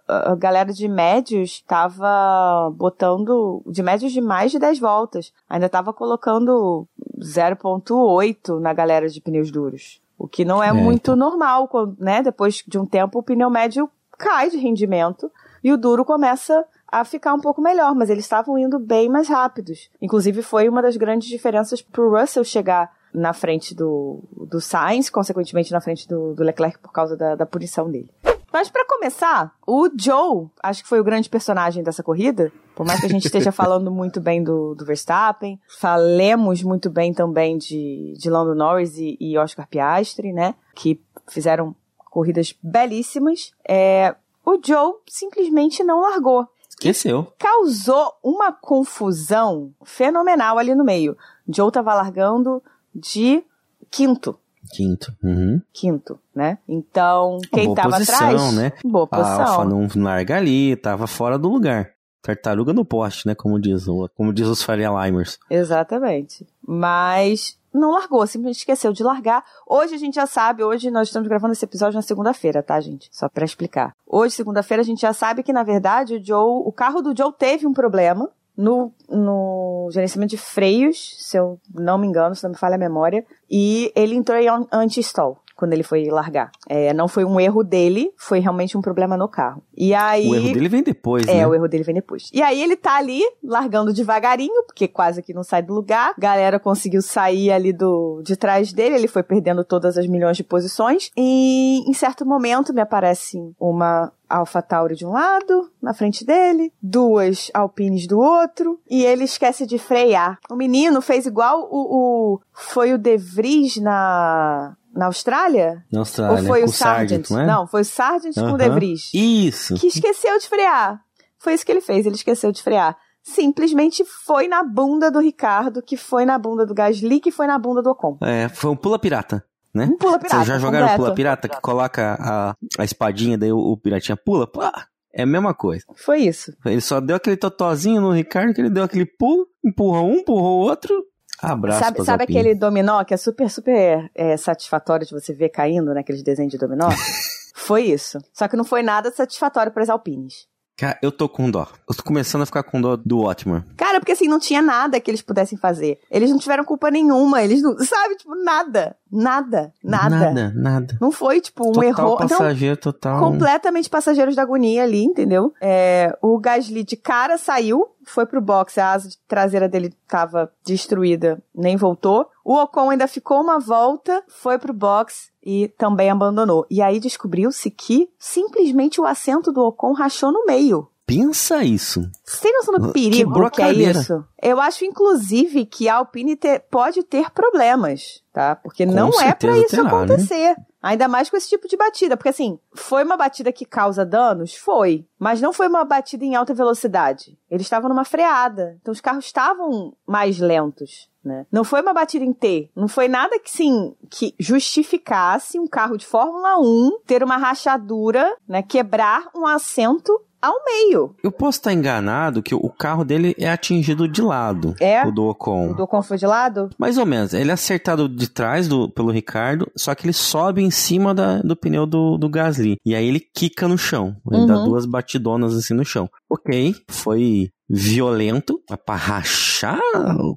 [0.08, 3.62] a galera de médios tava botando.
[3.68, 5.34] De médios de mais de 10 voltas.
[5.50, 6.88] Ainda tava colocando
[7.20, 10.00] 0,8 na galera de pneus duros.
[10.18, 11.16] O que não é, é muito então.
[11.18, 12.24] normal, né?
[12.24, 15.30] Depois de um tempo, o pneu médio cai de rendimento
[15.66, 19.28] e o duro começa a ficar um pouco melhor, mas eles estavam indo bem mais
[19.28, 19.90] rápidos.
[20.00, 25.72] Inclusive, foi uma das grandes diferenças pro Russell chegar na frente do, do Sainz, consequentemente
[25.72, 28.12] na frente do, do Leclerc por causa da, da punição dele.
[28.54, 32.52] Mas para começar, o Joe, acho que foi o grande personagem dessa corrida.
[32.76, 37.12] Por mais que a gente esteja falando muito bem do, do Verstappen, falemos muito bem
[37.12, 40.54] também de, de Lando Norris e, e Oscar Piastri, né?
[40.76, 43.52] Que fizeram corridas belíssimas.
[43.68, 44.16] É,
[44.46, 46.48] o Joe simplesmente não largou.
[46.70, 47.28] Esqueceu.
[47.40, 51.18] Causou uma confusão fenomenal ali no meio.
[51.48, 52.62] Joe tava largando
[52.94, 53.44] de
[53.90, 54.38] quinto.
[54.72, 55.16] Quinto.
[55.24, 55.62] Uhum.
[55.72, 56.58] Quinto, né?
[56.68, 58.54] Então, quem boa tava posição, atrás.
[58.54, 58.72] Né?
[58.84, 59.42] Boa posição.
[59.42, 61.92] A Alfa não larga ali, tava fora do lugar.
[62.22, 63.36] Tartaruga no poste, né?
[63.36, 65.38] Como diz, como diz os Faria Limers.
[65.50, 66.46] Exatamente.
[66.68, 69.44] Mas não largou, simplesmente esqueceu de largar.
[69.68, 73.10] Hoje a gente já sabe, hoje nós estamos gravando esse episódio na segunda-feira, tá, gente?
[73.12, 73.96] Só para explicar.
[74.08, 77.34] Hoje, segunda-feira, a gente já sabe que, na verdade, o Joe, o carro do Joe
[77.38, 82.52] teve um problema no, no gerenciamento de freios, se eu não me engano, se não
[82.52, 86.52] me falha a memória, e ele entrou em anti-stall quando ele foi largar.
[86.68, 89.64] É, não foi um erro dele, foi realmente um problema no carro.
[89.76, 90.28] E aí.
[90.28, 91.40] O erro dele vem depois, é, né?
[91.40, 92.30] É, o erro dele vem depois.
[92.34, 96.14] E aí ele tá ali, largando devagarinho, porque quase que não sai do lugar.
[96.18, 100.44] Galera conseguiu sair ali do de trás dele, ele foi perdendo todas as milhões de
[100.44, 101.12] posições.
[101.16, 106.74] E em certo momento me aparece uma Alpha Tauri de um lado, na frente dele,
[106.82, 110.40] duas Alpines do outro, e ele esquece de frear.
[110.50, 115.84] O menino fez igual o, o foi o De Vries na na Austrália?
[115.92, 116.40] Na Austrália.
[116.40, 117.30] Ou foi com o Sargent?
[117.30, 117.46] não, é?
[117.46, 119.12] não, foi o Sargent com o De Vries.
[119.14, 119.76] Isso.
[119.76, 121.02] Que esqueceu de frear.
[121.38, 122.98] Foi isso que ele fez, ele esqueceu de frear.
[123.22, 127.58] Simplesmente foi na bunda do Ricardo, que foi na bunda do Gasly, que foi na
[127.58, 128.18] bunda do Ocon.
[128.22, 129.44] É, foi um pula pirata.
[129.74, 129.86] Né?
[129.86, 130.38] Um pula pirata.
[130.38, 131.04] Vocês já jogaram completo.
[131.04, 134.48] pula pirata que coloca a, a espadinha, daí o, o piratinha pula?
[134.48, 135.84] Pá, é a mesma coisa.
[135.96, 136.56] Foi isso.
[136.66, 140.60] Ele só deu aquele totozinho no Ricardo, que ele deu aquele pulo, empurrou um, empurrou
[140.60, 140.94] o outro.
[141.42, 145.94] Abraço Sabe, sabe aquele dominó que é super, super é, satisfatório de você ver caindo
[145.94, 146.90] naqueles desenhos de dominó?
[147.54, 148.20] foi isso.
[148.34, 150.48] Só que não foi nada satisfatório para as Alpines.
[150.78, 151.66] Cara, eu tô com dó.
[151.90, 153.66] Eu tô começando a ficar com dó do Otmar.
[153.78, 156.00] Cara, porque assim, não tinha nada que eles pudessem fazer.
[156.12, 157.42] Eles não tiveram culpa nenhuma.
[157.42, 157.78] Eles não.
[157.80, 158.98] Sabe, tipo, nada.
[159.12, 159.72] Nada.
[159.84, 160.10] Nada.
[160.10, 160.98] Nada, nada.
[161.00, 162.18] Não foi, tipo, um total erro.
[162.18, 163.20] passageiro, total.
[163.20, 165.54] Completamente passageiros da agonia ali, entendeu?
[165.62, 171.42] É, o Gasly de cara saiu, foi pro box, a asa traseira dele tava destruída,
[171.54, 172.28] nem voltou.
[172.44, 176.66] O Ocon ainda ficou uma volta, foi pro box e também abandonou.
[176.70, 180.88] E aí descobriu-se que simplesmente o assento do Ocon rachou no meio.
[181.06, 182.02] Pensa isso.
[182.24, 184.26] Você tem noção do perigo Quebrou a que é isso?
[184.42, 188.56] Eu acho, inclusive, que a Alpine te- pode ter problemas, tá?
[188.56, 189.90] Porque Com não é pra certeza isso terá, né?
[189.90, 190.56] acontecer.
[190.82, 194.56] Ainda mais com esse tipo de batida, porque assim, foi uma batida que causa danos?
[194.56, 195.06] Foi.
[195.20, 197.38] Mas não foi uma batida em alta velocidade.
[197.50, 198.78] Eles estavam numa freada.
[198.82, 201.10] Então os carros estavam mais lentos.
[201.24, 201.48] Né?
[201.52, 202.70] Não foi uma batida em T.
[202.76, 208.36] Não foi nada que, sim, que justificasse um carro de Fórmula 1 ter uma rachadura,
[208.48, 208.62] né?
[208.62, 211.16] Quebrar um assento ao meio.
[211.24, 214.76] Eu posso estar enganado que o carro dele é atingido de lado.
[214.80, 215.06] É?
[215.06, 215.72] O do Ocon.
[215.72, 216.70] O do Ocon foi de lado?
[216.78, 217.34] Mais ou menos.
[217.34, 221.40] Ele é acertado de trás do, pelo Ricardo, só que ele sobe em cima da,
[221.40, 222.78] do pneu do, do Gasly.
[222.86, 224.16] E aí ele quica no chão.
[224.32, 224.48] Ele uhum.
[224.48, 226.10] dá duas batidonas assim no chão.
[226.30, 229.80] Ok, foi violento, mas pra rachar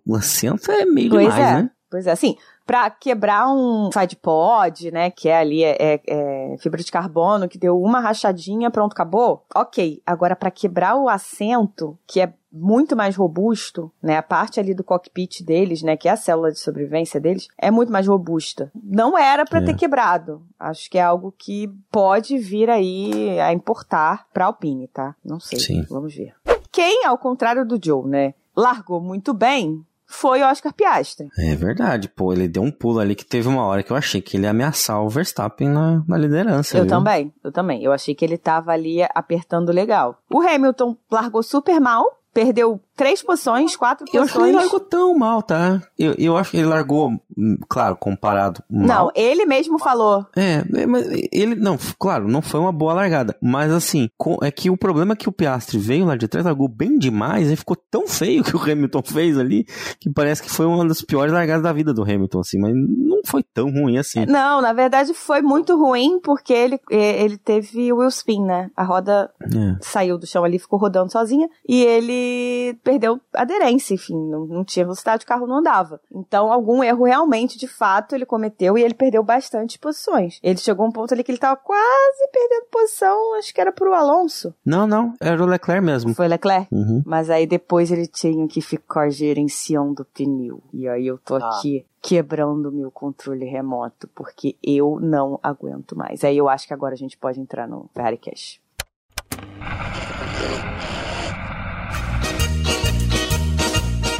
[0.06, 1.62] o assento é meio pois demais, é.
[1.62, 1.70] né?
[1.90, 6.56] Pois é, assim, para quebrar um side pod, né, que é ali é, é, é,
[6.58, 9.44] fibra de carbono, que deu uma rachadinha, pronto, acabou.
[9.54, 14.74] Ok, agora para quebrar o assento, que é muito mais robusto, né, a parte ali
[14.74, 18.70] do cockpit deles, né, que é a célula de sobrevivência deles, é muito mais robusta.
[18.74, 19.64] Não era para é.
[19.64, 20.42] ter quebrado.
[20.58, 25.14] Acho que é algo que pode vir aí a importar para Alpine, tá?
[25.24, 25.58] Não sei.
[25.58, 25.86] Sim.
[25.88, 26.34] Vamos ver.
[26.70, 31.28] Quem, ao contrário do Joe, né, largou muito bem, foi o Oscar Piastri.
[31.38, 34.22] É verdade, pô, ele deu um pulo ali que teve uma hora que eu achei
[34.22, 36.78] que ele ia ameaçar o Verstappen na, na liderança.
[36.78, 36.90] Eu viu?
[36.90, 37.84] também, eu também.
[37.84, 40.18] Eu achei que ele tava ali apertando legal.
[40.30, 44.34] O Hamilton largou super mal, perdeu três posições, quatro eu posições.
[44.34, 45.80] Eu acho que ele largou tão mal, tá?
[45.96, 48.86] Eu, eu acho que ele largou, hum, claro, comparado mal.
[48.86, 50.26] Não, ele mesmo falou.
[50.36, 53.36] É, é, mas ele, não, claro, não foi uma boa largada.
[53.40, 54.10] Mas assim,
[54.42, 57.50] é que o problema é que o Piastri veio lá de trás, largou bem demais,
[57.50, 59.64] e ficou tão feio que o Hamilton fez ali,
[60.00, 63.20] que parece que foi uma das piores largadas da vida do Hamilton, assim, mas não
[63.24, 64.26] foi tão ruim assim.
[64.26, 68.70] Não, na verdade foi muito ruim, porque ele, ele teve o wheel spin, né?
[68.76, 69.76] A roda é.
[69.80, 74.86] saiu do chão ali, ficou rodando sozinha, e ele perdeu aderência, enfim, não, não tinha
[74.86, 76.00] velocidade, o carro não andava.
[76.10, 80.40] Então, algum erro realmente, de fato, ele cometeu e ele perdeu bastante posições.
[80.42, 83.70] Ele chegou a um ponto ali que ele tava quase perdendo posição, acho que era
[83.70, 84.54] pro Alonso.
[84.64, 86.14] Não, não, era o Leclerc mesmo.
[86.14, 86.74] Foi Leclerc?
[86.74, 87.02] Uhum.
[87.04, 90.62] Mas aí depois ele tinha que ficar gerenciando o pneu.
[90.72, 91.58] E aí eu tô ah.
[91.58, 96.24] aqui quebrando meu controle remoto, porque eu não aguento mais.
[96.24, 98.18] Aí eu acho que agora a gente pode entrar no Ferrari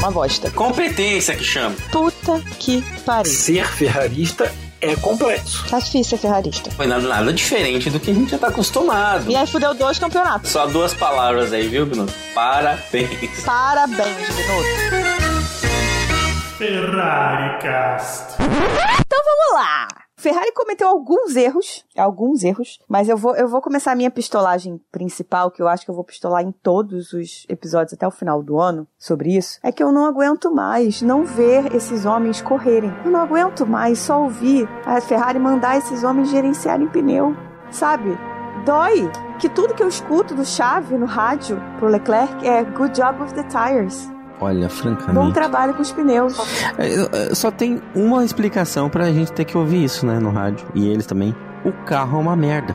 [0.09, 0.51] Uma bosta.
[0.53, 1.77] Competência que chama.
[1.93, 3.31] Puta que pariu.
[3.31, 5.67] Ser ferrarista é complexo.
[5.69, 6.71] Tá difícil ser ferrarista.
[6.71, 9.31] Foi nada, nada diferente do que a gente já tá acostumado.
[9.31, 10.51] E aí fudeu dois campeonatos.
[10.51, 12.15] Só duas palavras aí, viu, Binotto?
[12.35, 13.45] Parabéns.
[13.45, 15.19] Parabéns, Binotto.
[16.57, 18.33] Ferrari Cast.
[18.41, 19.89] Então vamos lá.
[20.19, 24.81] Ferrari cometeu alguns erros, alguns erros, mas eu vou, eu vou começar a minha pistolagem
[24.91, 28.43] principal, que eu acho que eu vou pistolar em todos os episódios até o final
[28.43, 32.93] do ano sobre isso, é que eu não aguento mais não ver esses homens correrem.
[33.05, 37.37] Eu não aguento mais só ouvir a Ferrari mandar esses homens gerenciarem pneu,
[37.71, 38.19] sabe?
[38.65, 43.23] Dói que tudo que eu escuto do Chave no rádio pro Leclerc é good job
[43.23, 44.18] with the tires.
[44.41, 45.15] Olha, francamente.
[45.15, 46.37] Bom trabalho com os pneus.
[46.79, 50.67] É, só tem uma explicação pra gente ter que ouvir isso, né, no rádio.
[50.75, 51.35] E eles também.
[51.65, 52.75] O carro é uma merda.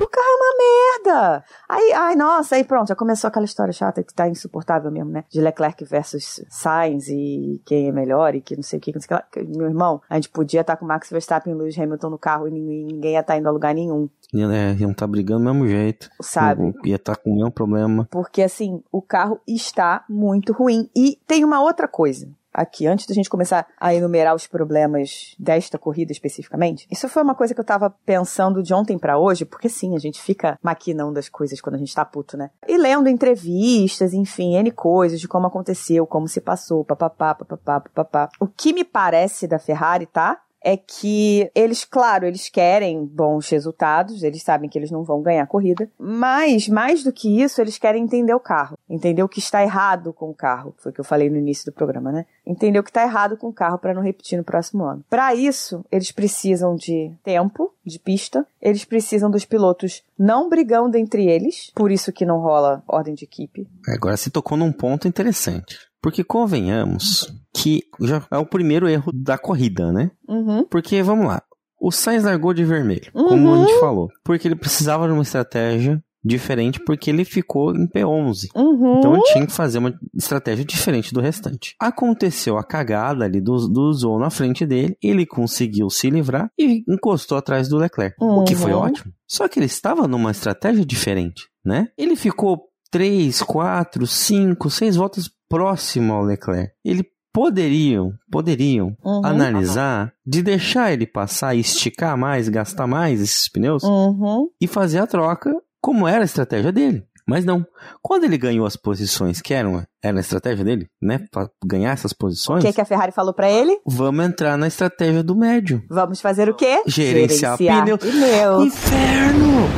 [0.00, 1.44] O carro é uma merda.
[1.68, 5.24] Aí, ai, nossa, aí pronto, já começou aquela história chata que tá insuportável mesmo, né?
[5.28, 9.00] De Leclerc versus Sainz e quem é melhor e que não sei o que, não
[9.00, 9.42] sei o que.
[9.44, 12.48] Meu irmão, a gente podia estar tá com Max Verstappen e Lewis Hamilton no carro
[12.48, 14.08] e ninguém ia estar tá indo a lugar nenhum.
[14.34, 16.10] É, iam estar tá brigando do mesmo jeito.
[16.20, 16.72] Sabe?
[16.84, 18.08] Ia estar com o mesmo problema.
[18.10, 20.88] Porque assim, o carro está muito ruim.
[20.96, 25.78] E tem uma outra coisa aqui, antes da gente começar a enumerar os problemas desta
[25.78, 29.68] corrida especificamente, isso foi uma coisa que eu tava pensando de ontem para hoje, porque
[29.68, 32.50] sim, a gente fica maquinando as coisas quando a gente tá puto, né?
[32.66, 38.28] E lendo entrevistas, enfim, N coisas de como aconteceu, como se passou, papapá, papapá, papapá.
[38.40, 40.40] O que me parece da Ferrari, tá?
[40.64, 45.46] É que eles, claro, eles querem bons resultados, eles sabem que eles não vão ganhar
[45.46, 49.62] corrida, mas mais do que isso, eles querem entender o carro, entender o que está
[49.62, 52.26] errado com o carro, foi o que eu falei no início do programa, né?
[52.46, 55.04] Entender o que está errado com o carro para não repetir no próximo ano.
[55.08, 61.26] Para isso, eles precisam de tempo, de pista, eles precisam dos pilotos não brigando entre
[61.26, 63.66] eles, por isso que não rola ordem de equipe.
[63.88, 65.78] Agora se tocou num ponto interessante.
[66.00, 70.10] Porque convenhamos que já é o primeiro erro da corrida, né?
[70.28, 70.64] Uhum.
[70.68, 71.42] Porque, vamos lá,
[71.80, 73.28] o Sainz largou de vermelho, uhum.
[73.28, 74.08] como a gente falou.
[74.24, 78.48] Porque ele precisava de uma estratégia diferente porque ele ficou em P11.
[78.54, 78.98] Uhum.
[78.98, 81.74] Então ele tinha que fazer uma estratégia diferente do restante.
[81.80, 86.84] Aconteceu a cagada ali do, do Zou na frente dele, ele conseguiu se livrar e
[86.88, 88.38] encostou atrás do Leclerc, uhum.
[88.38, 88.80] o que foi uhum.
[88.80, 89.12] ótimo.
[89.26, 91.88] Só que ele estava numa estratégia diferente, né?
[91.98, 96.72] Ele ficou 3, 4, 5, 6 voltas próximo ao Leclerc.
[96.84, 99.24] Ele poderiam, poderiam uhum.
[99.24, 104.48] analisar de deixar ele passar esticar mais, gastar mais esses pneus uhum.
[104.60, 107.04] e fazer a troca como era a estratégia dele.
[107.26, 107.64] Mas não.
[108.02, 111.20] Quando ele ganhou as posições que eram era a estratégia dele, né?
[111.30, 112.62] Pra ganhar essas posições.
[112.62, 113.78] O que, que a Ferrari falou para ele?
[113.86, 115.82] Vamos entrar na estratégia do médio.
[115.88, 116.82] Vamos fazer o quê?
[116.86, 117.98] Gerenciar, Gerenciar pneu.
[117.98, 118.62] pneu.
[118.64, 119.68] Inferno!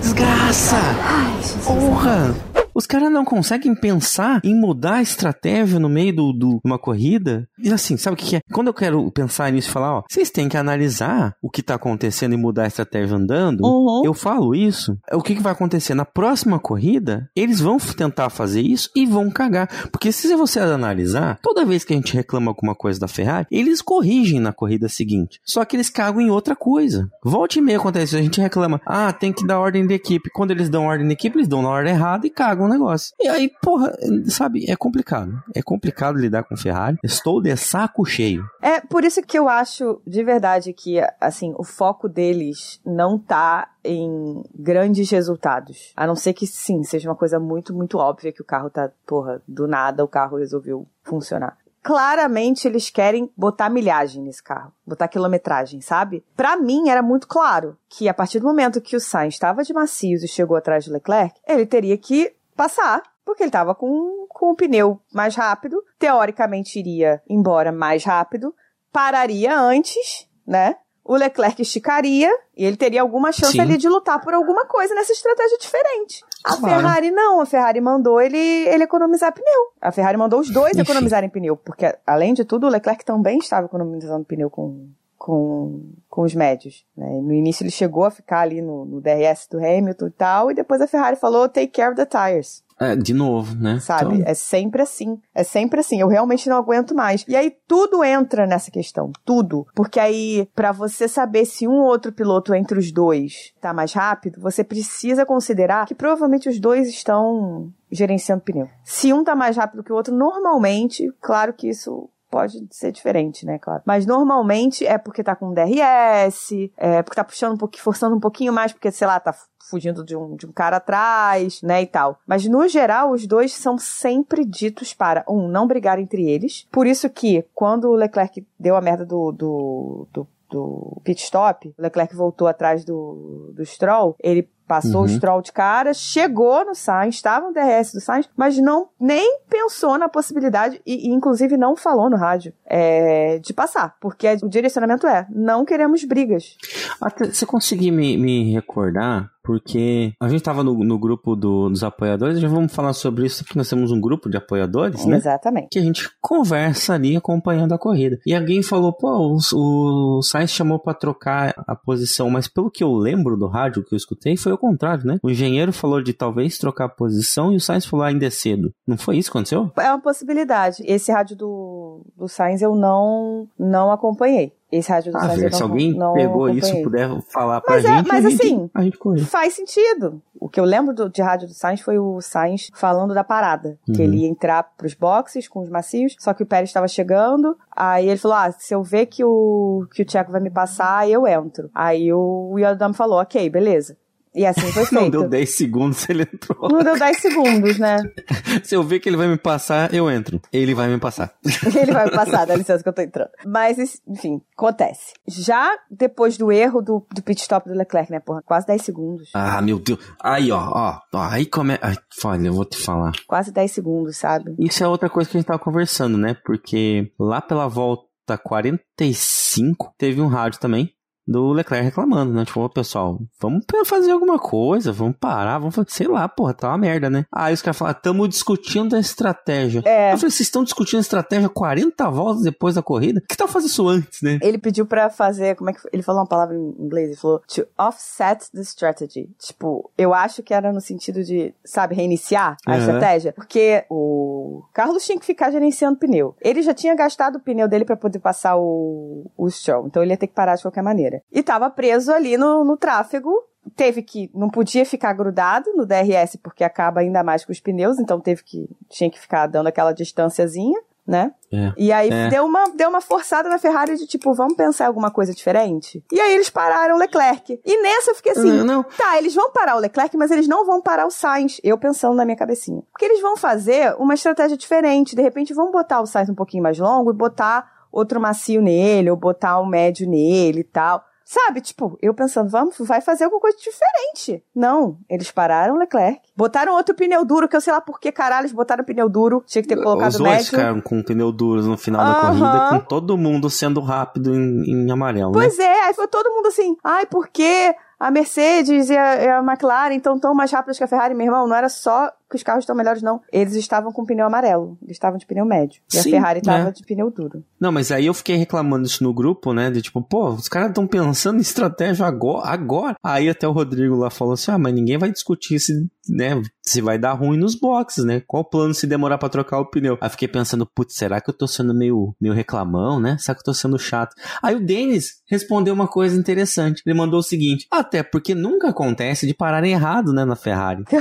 [0.00, 0.76] Desgraça!
[0.76, 2.51] Ai, Jesus.
[2.74, 6.78] Os caras não conseguem pensar em mudar a estratégia no meio de do, do, uma
[6.78, 7.48] corrida.
[7.58, 8.40] E assim, sabe o que, que, é?
[8.52, 11.74] Quando eu quero pensar nisso e falar, ó, vocês têm que analisar o que tá
[11.74, 14.02] acontecendo e mudar a estratégia andando, uhum.
[14.04, 14.96] eu falo isso.
[15.12, 15.94] O que, que vai acontecer?
[15.94, 19.68] Na próxima corrida, eles vão tentar fazer isso e vão cagar.
[19.90, 23.82] Porque se você analisar, toda vez que a gente reclama alguma coisa da Ferrari, eles
[23.82, 25.40] corrigem na corrida seguinte.
[25.44, 27.08] Só que eles cagam em outra coisa.
[27.24, 30.30] Volte e meia acontece, a gente reclama, ah, tem que dar ordem de equipe.
[30.32, 33.14] Quando eles dão ordem de equipe, eles dão na ordem errada e cagam um negócio.
[33.20, 33.92] E aí, porra,
[34.26, 35.42] sabe, é complicado.
[35.54, 36.98] É complicado lidar com Ferrari.
[37.02, 38.44] Estou de saco cheio.
[38.60, 43.68] É por isso que eu acho de verdade que, assim, o foco deles não tá
[43.84, 45.92] em grandes resultados.
[45.96, 48.90] A não ser que, sim, seja uma coisa muito, muito óbvia que o carro tá,
[49.06, 55.08] porra, do nada o carro resolveu funcionar claramente eles querem botar milhagem nesse carro, botar
[55.08, 56.24] quilometragem, sabe?
[56.36, 59.74] Para mim era muito claro que a partir do momento que o Sainz estava de
[59.74, 64.50] macios e chegou atrás do Leclerc, ele teria que passar, porque ele estava com, com
[64.52, 68.54] o pneu mais rápido, teoricamente iria embora mais rápido,
[68.92, 70.76] pararia antes, né?
[71.04, 73.60] O Leclerc esticaria e ele teria alguma chance Sim.
[73.60, 76.24] ali de lutar por alguma coisa nessa estratégia diferente.
[76.44, 76.76] A claro.
[76.76, 79.72] Ferrari não, a Ferrari mandou ele, ele economizar pneu.
[79.80, 80.82] A Ferrari mandou os dois Enfim.
[80.82, 86.20] economizarem pneu, porque além de tudo o Leclerc também estava economizando pneu com, com, com
[86.20, 86.84] os médios.
[86.94, 87.08] Né?
[87.22, 90.54] No início ele chegou a ficar ali no, no, DRS do Hamilton e tal, e
[90.54, 92.62] depois a Ferrari falou take care of the tires.
[92.78, 93.80] É, de novo, né?
[93.80, 94.16] Sabe?
[94.16, 94.30] Então...
[94.30, 95.18] É sempre assim.
[95.34, 96.00] É sempre assim.
[96.00, 97.24] Eu realmente não aguento mais.
[97.26, 99.10] E aí tudo entra nessa questão.
[99.24, 99.66] Tudo.
[99.74, 103.94] Porque aí, para você saber se um ou outro piloto entre os dois tá mais
[103.94, 108.68] rápido, você precisa considerar que provavelmente os dois estão gerenciando pneu.
[108.84, 113.44] Se um tá mais rápido que o outro, normalmente, claro que isso pode ser diferente,
[113.44, 113.82] né, claro.
[113.84, 118.20] Mas normalmente é porque tá com DRS, é porque tá puxando um pouquinho, forçando um
[118.20, 119.34] pouquinho mais, porque, sei lá, tá
[119.68, 122.18] fugindo de um, de um cara atrás, né, e tal.
[122.26, 126.66] Mas no geral, os dois são sempre ditos para, um, não brigar entre eles.
[126.72, 131.74] Por isso que, quando o Leclerc deu a merda do, do, do do pit stop,
[131.78, 135.04] o Leclerc voltou atrás do, do Stroll, ele Passou uhum.
[135.04, 139.40] o Stroll de cara, chegou no Sainz, estava no DRS do Sainz, mas não nem
[139.50, 144.48] pensou na possibilidade e, e inclusive não falou no rádio é, de passar, porque o
[144.48, 146.56] direcionamento é não queremos brigas.
[147.02, 151.82] Até, você conseguir me, me recordar porque a gente estava no, no grupo do, dos
[151.82, 155.16] apoiadores, já vamos falar sobre isso, porque nós temos um grupo de apoiadores, né?
[155.16, 155.68] Exatamente.
[155.70, 158.18] Que a gente conversa ali acompanhando a corrida.
[158.24, 162.84] E alguém falou, pô, o, o Sainz chamou para trocar a posição, mas pelo que
[162.84, 165.18] eu lembro do rádio que eu escutei, foi o contrário, né?
[165.22, 168.72] O engenheiro falou de talvez trocar posição e o Sainz falou ainda é cedo.
[168.86, 169.70] Não foi isso que aconteceu?
[169.76, 170.82] É uma possibilidade.
[170.86, 174.52] Esse rádio do, do Sainz eu não, não acompanhei.
[174.72, 177.84] Esse rádio do ah, Sainz Se alguém não pegou isso e puder falar pra mas
[177.84, 180.22] é, gente, mas a assim, a gente faz sentido.
[180.40, 183.78] O que eu lembro do, de rádio do Sainz foi o Sainz falando da parada.
[183.86, 183.94] Uhum.
[183.94, 187.54] Que ele ia entrar pros boxes com os macios, só que o Pérez estava chegando.
[187.76, 191.06] Aí ele falou: Ah, se eu ver que o, que o Tcheco vai me passar,
[191.06, 191.68] eu entro.
[191.74, 193.98] Aí o Yodam falou: Ok, beleza.
[194.34, 194.94] E assim foi feito.
[195.02, 196.68] Não deu 10 segundos, ele entrou.
[196.68, 197.98] Não deu 10 segundos, né?
[198.64, 200.40] Se eu ver que ele vai me passar, eu entro.
[200.52, 201.34] Ele vai me passar.
[201.76, 203.30] ele vai me passar, dá licença que eu tô entrando.
[203.44, 205.12] Mas, enfim, acontece.
[205.26, 208.42] Já depois do erro do, do pit stop do Leclerc, né, porra?
[208.42, 209.30] Quase 10 segundos.
[209.34, 209.98] Ah, meu Deus.
[210.22, 211.00] Aí, ó, ó.
[211.12, 211.78] ó aí come...
[211.82, 213.12] Ai, olha, eu vou te falar.
[213.26, 214.54] Quase 10 segundos, sabe?
[214.58, 216.36] Isso é outra coisa que a gente tava conversando, né?
[216.44, 218.08] Porque lá pela volta
[218.42, 220.94] 45, teve um rádio também
[221.26, 222.44] do Leclerc reclamando, né?
[222.44, 226.68] Tipo, ô, pessoal, vamos fazer alguma coisa, vamos parar, vamos fazer, sei lá, porra, tá
[226.68, 227.24] uma merda, né?
[227.32, 229.82] Aí os caras falam, tamo discutindo a estratégia.
[229.84, 230.12] É.
[230.12, 233.22] Eu falei, vocês estão discutindo a estratégia 40 voltas depois da corrida?
[233.28, 234.38] Que tal fazer isso antes, né?
[234.42, 237.08] Ele pediu pra fazer, como é que ele falou uma palavra em inglês?
[237.08, 239.30] Ele falou, to offset the strategy.
[239.38, 242.78] Tipo, eu acho que era no sentido de, sabe, reiniciar a uhum.
[242.78, 243.32] estratégia.
[243.32, 246.34] Porque o Carlos tinha que ficar gerenciando pneu.
[246.40, 250.12] Ele já tinha gastado o pneu dele para poder passar o, o Stroll, então ele
[250.12, 251.11] ia ter que parar de qualquer maneira.
[251.30, 253.32] E estava preso ali no, no tráfego
[253.76, 257.98] teve que não podia ficar grudado no DRS porque acaba ainda mais com os pneus,
[257.98, 261.32] então teve que tinha que ficar dando aquela distânciazinha né?
[261.52, 261.72] É.
[261.76, 262.28] E aí É.
[262.28, 266.02] deu, uma, deu uma forçada na Ferrari de tipo, vamos pensar em alguma coisa diferente?
[266.12, 267.60] E aí eles pararam o Leclerc.
[267.64, 268.82] E nessa eu fiquei assim, Não, não.
[268.84, 271.60] tá, eles vão parar o Leclerc, mas eles não vão parar o Sainz.
[271.64, 272.82] Eu pensando na minha cabecinha.
[272.92, 275.16] Porque eles vão fazer uma estratégia diferente.
[275.16, 279.10] De repente vão botar o Sainz um pouquinho mais longo e botar outro macio nele,
[279.10, 281.04] ou botar um médio nele e tal.
[281.24, 284.44] Sabe, tipo, eu pensando, vamos, vai fazer alguma coisa diferente.
[284.54, 288.12] Não, eles pararam o Leclerc, botaram outro pneu duro, que eu sei lá por que
[288.12, 290.50] caralho eles botaram pneu duro, tinha que ter colocado Os dois médio.
[290.50, 292.20] ficaram com pneu duros no final da Aham.
[292.20, 295.38] corrida, com todo mundo sendo rápido em, em amarelo, né?
[295.40, 299.28] Pois é, aí foi todo mundo assim, ai, por que a Mercedes e a, e
[299.28, 301.46] a McLaren estão tão mais rápidas que a Ferrari, meu irmão?
[301.46, 303.20] Não era só que os carros estão melhores, não.
[303.30, 305.80] Eles estavam com pneu amarelo, eles estavam de pneu médio.
[305.92, 306.72] E Sim, a Ferrari estava né?
[306.72, 307.44] de pneu duro.
[307.60, 309.70] Não, mas aí eu fiquei reclamando isso no grupo, né?
[309.70, 312.96] De tipo, pô, os caras estão pensando em estratégia agora, agora.
[313.02, 316.80] Aí até o Rodrigo lá falou assim: ah, mas ninguém vai discutir se, né, se
[316.80, 318.22] vai dar ruim nos boxes, né?
[318.26, 319.98] Qual o plano se demorar pra trocar o pneu?
[320.00, 323.16] Aí fiquei pensando, putz, será que eu tô sendo meio, meio reclamão, né?
[323.18, 324.14] Será que eu tô sendo chato?
[324.42, 326.82] Aí o Denis respondeu uma coisa interessante.
[326.86, 330.84] Ele mandou o seguinte: até porque nunca acontece de pararem errado, né, na Ferrari.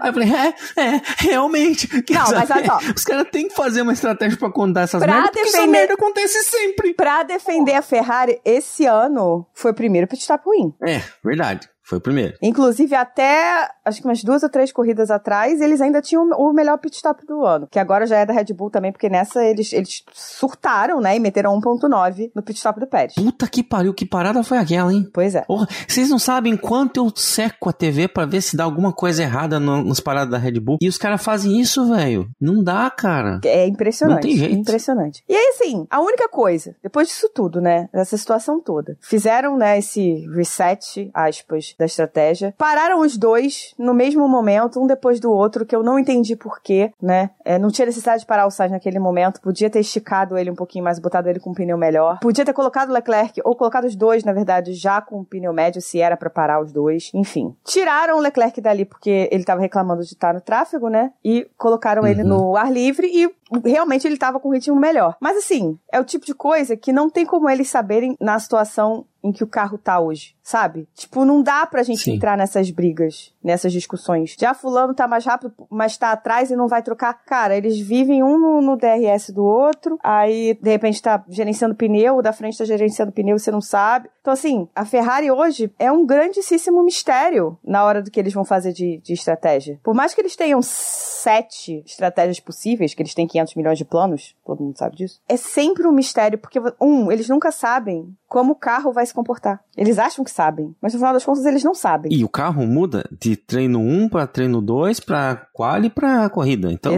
[0.00, 1.88] Aí eu falei, é, é, realmente.
[2.10, 2.70] Não, mas saber?
[2.70, 2.92] olha só.
[2.96, 5.78] Os caras têm que fazer uma estratégia pra contar essas Pra merdas, porque essa defender-
[5.78, 6.94] merda acontece sempre.
[6.94, 10.72] Pra defender a Ferrari, esse ano foi o primeiro pit stop ruim.
[10.82, 11.68] É, verdade.
[11.82, 12.36] Foi o primeiro.
[12.40, 16.78] Inclusive, até acho que umas duas ou três corridas atrás, eles ainda tinham o melhor
[16.78, 17.66] pit stop do ano.
[17.70, 21.16] Que agora já é da Red Bull também, porque nessa eles, eles surtaram, né?
[21.16, 23.14] E meteram 1.9 no pit stop do Pérez.
[23.14, 25.08] Puta que pariu, que parada foi aquela, hein?
[25.12, 25.42] Pois é.
[25.42, 29.22] Porra, vocês não sabem quanto eu seco a TV pra ver se dá alguma coisa
[29.22, 30.78] errada no, nos paradas da Red Bull.
[30.80, 32.28] E os caras fazem isso, velho.
[32.40, 33.40] Não dá, cara.
[33.44, 34.14] É impressionante.
[34.14, 34.54] Não tem jeito.
[34.54, 35.24] Impressionante.
[35.28, 37.88] E aí, assim, a única coisa, depois disso tudo, né?
[37.92, 42.54] Dessa situação toda, fizeram, né, esse reset, aspas, da estratégia.
[42.58, 46.92] Pararam os dois no mesmo momento, um depois do outro, que eu não entendi porquê,
[47.00, 47.30] né?
[47.44, 49.40] É, não tinha necessidade de parar o Sainz naquele momento.
[49.40, 52.18] Podia ter esticado ele um pouquinho mais, botado ele com um pneu melhor.
[52.20, 55.52] Podia ter colocado o Leclerc, ou colocado os dois, na verdade, já com um pneu
[55.52, 57.10] médio, se era pra parar os dois.
[57.14, 57.54] Enfim.
[57.64, 61.12] Tiraram o Leclerc dali porque ele tava reclamando de estar no tráfego, né?
[61.24, 62.28] E colocaram ele Uhum.
[62.28, 63.30] no ar livre e
[63.64, 65.16] realmente ele tava com um ritmo melhor.
[65.20, 69.04] Mas assim, é o tipo de coisa que não tem como eles saberem na situação
[69.22, 70.88] em que o carro tá hoje, sabe?
[70.94, 72.14] Tipo, não dá pra gente Sim.
[72.14, 74.36] entrar nessas brigas, nessas discussões.
[74.38, 77.12] Já fulano tá mais rápido, mas tá atrás e não vai trocar.
[77.24, 82.16] Cara, eles vivem um no, no DRS do outro, aí de repente tá gerenciando pneu,
[82.16, 84.08] o da frente tá gerenciando pneu você não sabe.
[84.20, 88.44] Então assim, a Ferrari hoje é um grandíssimo mistério na hora do que eles vão
[88.44, 89.78] fazer de, de estratégia.
[89.82, 94.34] Por mais que eles tenham sete estratégias possíveis, que eles têm 500 milhões de planos,
[94.44, 98.56] todo mundo sabe disso, é sempre um mistério, porque, um, eles nunca sabem como o
[98.56, 99.60] carro vai se comportar.
[99.76, 102.10] Eles acham que sabem, mas no final das contas eles não sabem.
[102.10, 106.72] E o carro muda de treino 1 pra treino 2, pra quali pra corrida.
[106.72, 106.94] Então,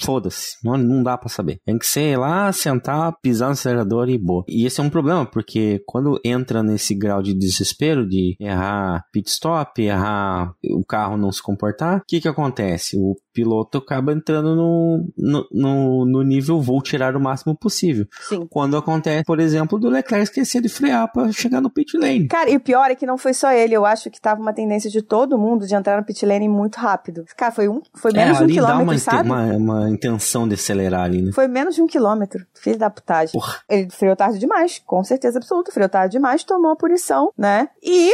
[0.00, 0.58] foda-se.
[0.62, 1.58] Não, não dá pra saber.
[1.66, 4.44] Tem que ser lá, sentar, pisar no acelerador e boa.
[4.46, 9.28] E esse é um problema, porque quando entra nesse grau de desespero de errar pit
[9.28, 12.96] stop, errar o carro não se comportar, o que que acontece?
[12.96, 18.06] O piloto acaba entrando no, no, no, no nível vou tirar o máximo possível.
[18.28, 18.46] Sim.
[18.48, 22.28] Quando acontece, por exemplo, do Leclerc esquecer de frear pra chegar no pit lane.
[22.28, 23.74] Cara, e o pior é que não foi só ele.
[23.74, 26.76] Eu acho que tava uma tendência de todo mundo de entrar no pit lane muito
[26.76, 27.24] rápido.
[27.36, 29.28] Cara, foi, um, foi menos de um É, ali dá quilômetro, uma, sabe?
[29.28, 31.32] uma, uma intenção de acelerar ali, né?
[31.32, 32.44] Foi menos de um quilômetro.
[32.54, 33.32] Filho da putagem.
[33.32, 33.56] Porra.
[33.68, 35.72] Ele freou tarde demais, com certeza absoluta.
[35.72, 37.68] Freou tarde demais, tomou a punição, né?
[37.82, 38.12] E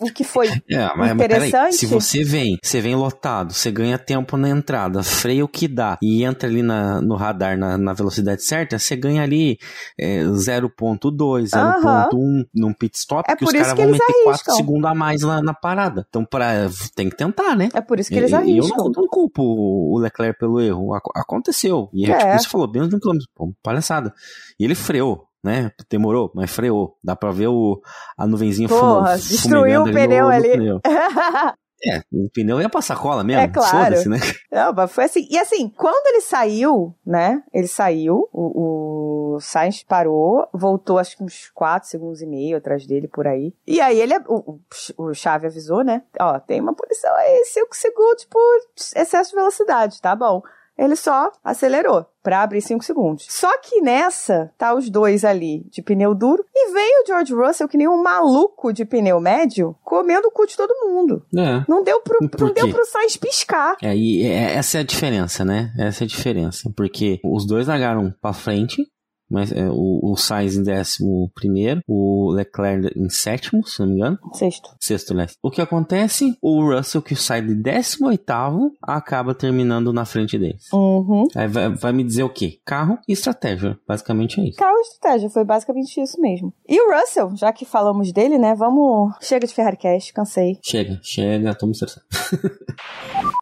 [0.00, 1.76] o que foi É, mas, mas peraí, Interessante.
[1.76, 5.98] se você vem, você vem lotado, você ganha tempo na entrada, freia o que dá
[6.02, 9.58] e entra ali na, no radar na, na velocidade certa, você ganha ali
[9.98, 11.50] é, 0.2,
[11.82, 14.54] 0.1 num pit stop, É que os caras vão meter 4 arriscam.
[14.54, 16.04] segundos a mais na, na parada.
[16.08, 17.68] Então, pra, tem que tentar, né?
[17.74, 18.84] É por isso que eles E- e eu arriscam.
[18.84, 20.94] não, não culpo o Leclerc pelo erro.
[20.94, 21.88] Ac- Aconteceu.
[21.92, 22.14] E é.
[22.14, 22.18] É.
[22.18, 23.28] tipo, você falou, menos de um quilômetro.
[23.34, 24.12] Pô, palhaçada.
[24.58, 25.70] E ele freou, né?
[25.90, 26.96] Demorou, mas freou.
[27.02, 27.80] Dá pra ver o,
[28.18, 30.50] a nuvenzinha Porra, fuma- destruiu o pneu ali.
[30.50, 30.80] pneu.
[31.86, 33.42] É, o pneu ia pra sacola mesmo.
[33.42, 33.70] É claro.
[33.70, 34.18] Foda-se, né?
[34.52, 35.26] Não, mas foi assim.
[35.30, 37.42] E assim, quando ele saiu, né?
[37.52, 42.86] Ele saiu, o, o Sainz parou, voltou acho que uns 4 segundos e meio atrás
[42.86, 43.54] dele, por aí.
[43.66, 44.60] E aí ele, o,
[44.98, 46.02] o, o Chave avisou, né?
[46.20, 48.60] Ó, tem uma punição aí, 5 segundos por
[48.94, 50.42] excesso de velocidade, tá bom.
[50.80, 53.26] Ele só acelerou pra abrir 5 segundos.
[53.28, 57.68] Só que nessa, tá os dois ali de pneu duro e veio o George Russell
[57.68, 61.22] que nem um maluco de pneu médio comendo o cu de todo mundo.
[61.36, 61.64] É.
[61.68, 63.76] Não deu pro, Por não deu pro Sainz piscar.
[63.82, 65.70] É, e é- essa é a diferença, né?
[65.78, 66.72] Essa é a diferença.
[66.74, 68.82] Porque os dois largaram pra frente,
[69.30, 73.94] Mas é, o, o Sainz em décimo primeiro, o Leclerc em sétimo, se não me
[73.94, 74.18] engano.
[74.32, 74.70] Sexto.
[74.80, 75.26] Sexto, né?
[75.42, 76.36] O que acontece?
[76.42, 80.64] O Russell, que sai de décimo oitavo, acaba terminando na frente deles.
[80.72, 81.26] Uhum.
[81.34, 82.58] Aí vai, vai me dizer o quê?
[82.64, 83.78] Carro e estratégia.
[83.86, 84.58] Basicamente é isso.
[84.58, 86.52] Carro e estratégia, foi basicamente isso mesmo.
[86.68, 88.54] E o Russell, já que falamos dele, né?
[88.54, 89.14] Vamos.
[89.20, 90.58] Chega de Ferrari Cash, cansei.
[90.62, 92.06] Chega, chega, tô me estressando.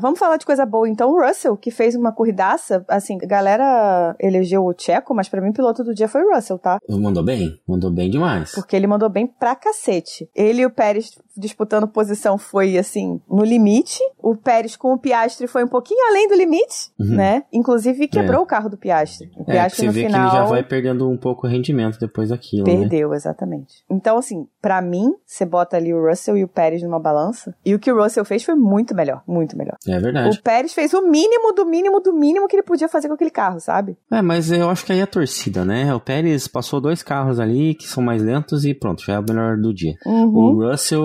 [0.00, 1.10] Vamos falar de coisa boa então.
[1.10, 5.50] O Russell, que fez uma corridaça, assim, a galera elegeu o Checo, mas pra mim
[5.50, 5.52] o
[5.84, 6.78] do dia foi o Russell, tá?
[6.88, 7.60] Mandou bem?
[7.66, 8.52] Mandou bem demais.
[8.52, 10.28] Porque ele mandou bem pra cacete.
[10.34, 14.00] Ele e o Pérez disputando posição foi, assim, no limite.
[14.22, 17.14] O Pérez com o Piastri foi um pouquinho além do limite, Uhum.
[17.16, 17.42] né?
[17.52, 19.28] Inclusive quebrou o carro do Piastri.
[19.36, 21.46] O É, que Piastri você no vê final que ele já vai perdendo um pouco
[21.46, 22.76] o rendimento depois daquilo, né?
[22.76, 23.84] perdeu, exatamente.
[23.90, 27.54] Então, assim, pra mim, você bota ali o Russell e o Pérez numa balança.
[27.64, 29.76] E o que o Russell fez foi muito melhor, muito melhor.
[29.86, 30.36] É verdade.
[30.38, 33.30] O Pérez fez o mínimo do mínimo do mínimo que ele podia fazer com aquele
[33.30, 33.96] carro, sabe?
[34.10, 35.94] É, mas eu acho que aí é a torcida, né?
[35.94, 39.22] O Pérez passou dois carros ali que são mais lentos e pronto, já é o
[39.22, 39.94] melhor do dia.
[40.04, 40.34] Uhum.
[40.34, 41.02] O Russell,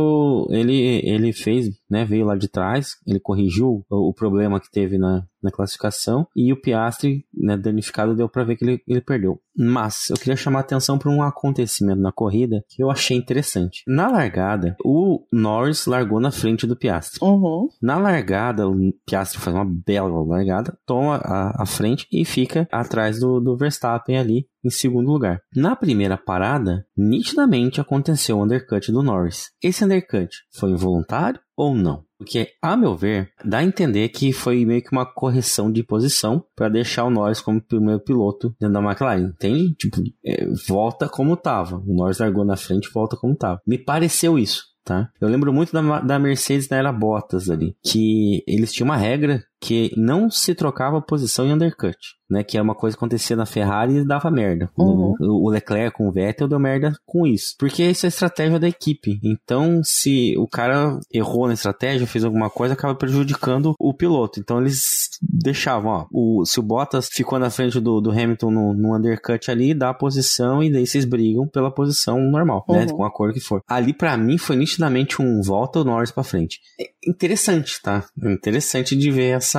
[0.49, 4.97] ele, ele fez, né, veio lá de trás, ele corrigiu o, o problema que teve
[4.97, 9.39] na, na classificação e o Piastri, né, danificado, deu pra ver que ele, ele perdeu.
[9.55, 13.83] Mas eu queria chamar a atenção para um acontecimento na corrida que eu achei interessante.
[13.85, 17.19] Na largada, o Norris largou na frente do Piastri.
[17.21, 17.67] Uhum.
[17.79, 18.75] Na largada, o
[19.05, 24.17] Piastri faz uma bela largada, toma a, a frente e fica atrás do, do Verstappen
[24.17, 25.41] ali em segundo lugar.
[25.55, 29.51] Na primeira parada, nitidamente aconteceu o undercut do Norris.
[29.61, 32.03] Esse undercut foi involuntário ou não?
[32.17, 36.43] Porque, a meu ver, dá a entender que foi meio que uma correção de posição
[36.55, 39.75] para deixar o Norris como primeiro piloto dentro da McLaren, entende?
[39.75, 41.77] Tipo, é, volta como tava.
[41.85, 43.61] O Norris largou na frente, volta como tava.
[43.67, 44.73] Me pareceu isso.
[44.85, 45.09] Tá?
[45.21, 49.41] Eu lembro muito da, da Mercedes na era Bottas ali, que eles tinham uma regra
[49.63, 51.97] que não se trocava posição em undercut,
[52.29, 52.43] né?
[52.43, 54.69] Que é uma coisa que acontecia na Ferrari e dava merda.
[54.77, 55.15] Uhum.
[55.21, 57.55] O, o Leclerc com o Vettel deu merda com isso.
[57.57, 59.21] Porque isso é a estratégia da equipe.
[59.23, 64.37] Então, se o cara errou na estratégia, fez alguma coisa, acaba prejudicando o piloto.
[64.41, 68.73] Então, eles deixavam, ó, o, se o Bottas ficou na frente do, do Hamilton no,
[68.73, 72.85] no undercut ali, dá a posição e daí vocês brigam pela posição normal, né?
[72.89, 72.97] Uhum.
[72.97, 73.61] Com a cor que for.
[73.65, 76.59] Ali, para mim, foi nitidamente um volta o Norris pra frente.
[76.77, 78.05] É interessante, tá?
[78.21, 79.52] É interessante de ver essa,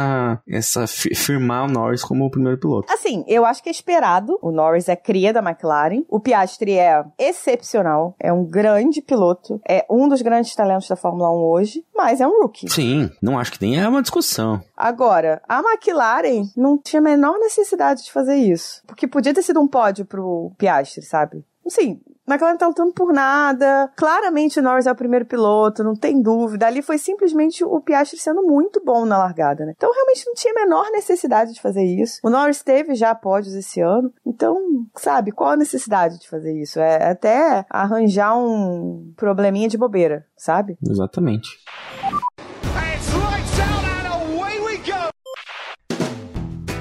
[0.49, 2.92] essa fi- firmar o Norris como o primeiro piloto.
[2.92, 4.38] Assim, eu acho que é esperado.
[4.42, 6.03] O Norris é cria da McLaren.
[6.09, 8.14] O Piastri é excepcional.
[8.18, 9.61] É um grande piloto.
[9.68, 11.84] É um dos grandes talentos da Fórmula 1 hoje.
[11.95, 12.68] Mas é um rookie.
[12.70, 14.61] Sim, não acho que tenha uma discussão.
[14.76, 18.82] Agora, a McLaren não tinha a menor necessidade de fazer isso.
[18.86, 21.45] Porque podia ter sido um pódio pro Piastri, sabe?
[21.66, 23.91] Assim, a McLaren tá lutando por nada.
[23.97, 26.66] Claramente o Norris é o primeiro piloto, não tem dúvida.
[26.66, 29.75] Ali foi simplesmente o Piastri sendo muito bom na largada, né?
[29.77, 32.20] Então realmente não tinha a menor necessidade de fazer isso.
[32.22, 34.12] O Norris teve já pódios esse ano.
[34.27, 34.57] Então,
[34.97, 36.81] sabe, qual a necessidade de fazer isso?
[36.81, 40.79] É até arranjar um probleminha de bobeira, sabe?
[40.83, 41.49] Exatamente.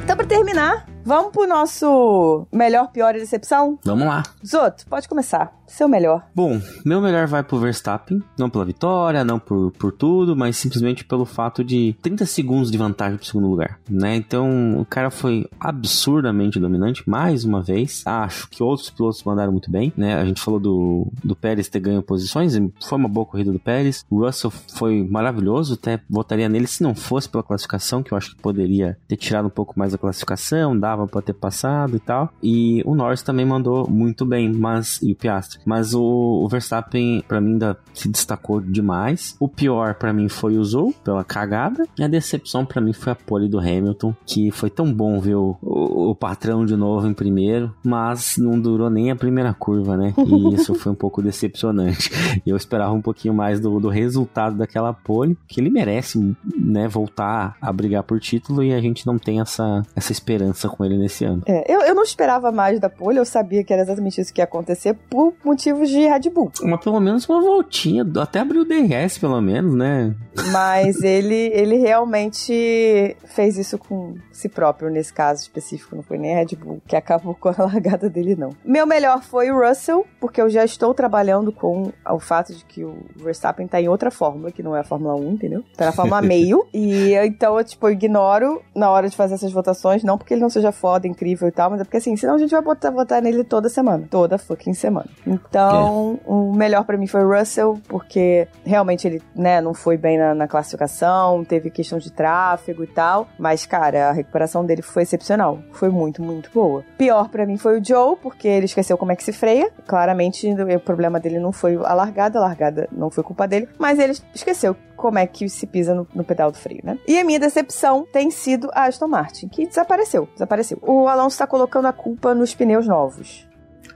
[0.03, 3.77] Então, pra terminar, vamos pro nosso melhor, pior e decepção?
[3.83, 4.23] Vamos lá.
[4.45, 5.53] Zoto, pode começar.
[5.67, 6.27] Seu melhor.
[6.35, 11.03] Bom, meu melhor vai pro Verstappen, não pela vitória, não por, por tudo, mas simplesmente
[11.03, 14.15] pelo fato de 30 segundos de vantagem pro segundo lugar, né?
[14.15, 18.03] Então, o cara foi absurdamente dominante, mais uma vez.
[18.05, 20.15] Acho que outros pilotos mandaram muito bem, né?
[20.15, 24.05] A gente falou do, do Pérez ter ganho posições, foi uma boa corrida do Pérez.
[24.11, 28.35] O Russell foi maravilhoso, até votaria nele se não fosse pela classificação, que eu acho
[28.35, 32.31] que poderia ter tirado um pouco mais da classificação, dava pra ter passado e tal.
[32.41, 35.59] E o Norris também mandou muito bem, mas e o Piastri.
[35.65, 39.35] Mas o, o Verstappen, pra mim, ainda se destacou demais.
[39.39, 41.85] O pior pra mim foi o Zou, pela cagada.
[41.97, 45.35] E a decepção pra mim foi a pole do Hamilton, que foi tão bom ver
[45.35, 49.97] o, o, o patrão de novo em primeiro, mas não durou nem a primeira curva,
[49.97, 50.13] né?
[50.17, 52.11] E isso foi um pouco decepcionante.
[52.45, 56.87] E eu esperava um pouquinho mais do, do resultado daquela pole, que ele merece, né,
[56.87, 60.97] voltar a brigar por título e a gente não tem essa, essa esperança com ele
[60.97, 61.41] nesse ano.
[61.45, 64.41] É, eu, eu não esperava mais da pole, eu sabia que era exatamente isso que
[64.41, 66.51] ia acontecer por motivos de Red Bull.
[66.61, 70.13] Mas pelo menos uma voltinha, até abriu o DRS pelo menos, né?
[70.51, 75.95] Mas ele, ele realmente fez isso com si próprio, nesse caso específico.
[75.95, 78.49] Não foi nem a Red Bull que acabou com a largada dele, não.
[78.63, 82.83] Meu melhor foi o Russell, porque eu já estou trabalhando com o fato de que
[82.83, 85.63] o Verstappen tá em outra fórmula, que não é a Fórmula 1, entendeu?
[85.75, 86.67] Tá na Fórmula meio.
[86.73, 90.41] E então eu, tipo, eu ignoro na hora de fazer essas votações, não porque ele
[90.41, 92.91] não seja foda, incrível e tal, mas é porque assim, senão a gente vai botar,
[92.91, 94.05] votar nele toda semana.
[94.09, 95.07] Toda fucking semana.
[95.25, 96.29] Então, é.
[96.29, 100.35] o melhor para mim foi o Russell, porque realmente ele, né, não foi bem na,
[100.35, 103.27] na, classificação, teve questão de tráfego e tal.
[103.37, 105.59] Mas, cara, a recuperação dele foi excepcional.
[105.71, 106.83] Foi muito, muito boa.
[106.97, 109.71] Pior para mim foi o Joe, porque ele esqueceu como é que se freia.
[109.87, 113.99] Claramente, o problema dele não foi a largada, a largada não foi culpa dele, mas
[113.99, 116.97] ele esqueceu como é que se pisa no, no, pedal do freio, né?
[117.07, 120.77] E a minha decepção tem sido a Aston Martin, que desapareceu, desapareceu.
[120.81, 123.47] O Alonso está colocando a culpa nos pneus novos.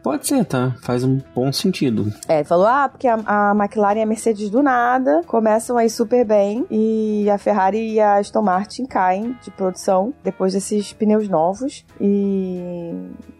[0.03, 0.75] Pode ser, tá?
[0.81, 2.11] Faz um bom sentido.
[2.27, 6.25] É, falou, ah, porque a, a McLaren e a Mercedes do nada começam aí super
[6.25, 11.85] bem e a Ferrari e a Aston Martin caem de produção depois desses pneus novos
[11.99, 12.93] e,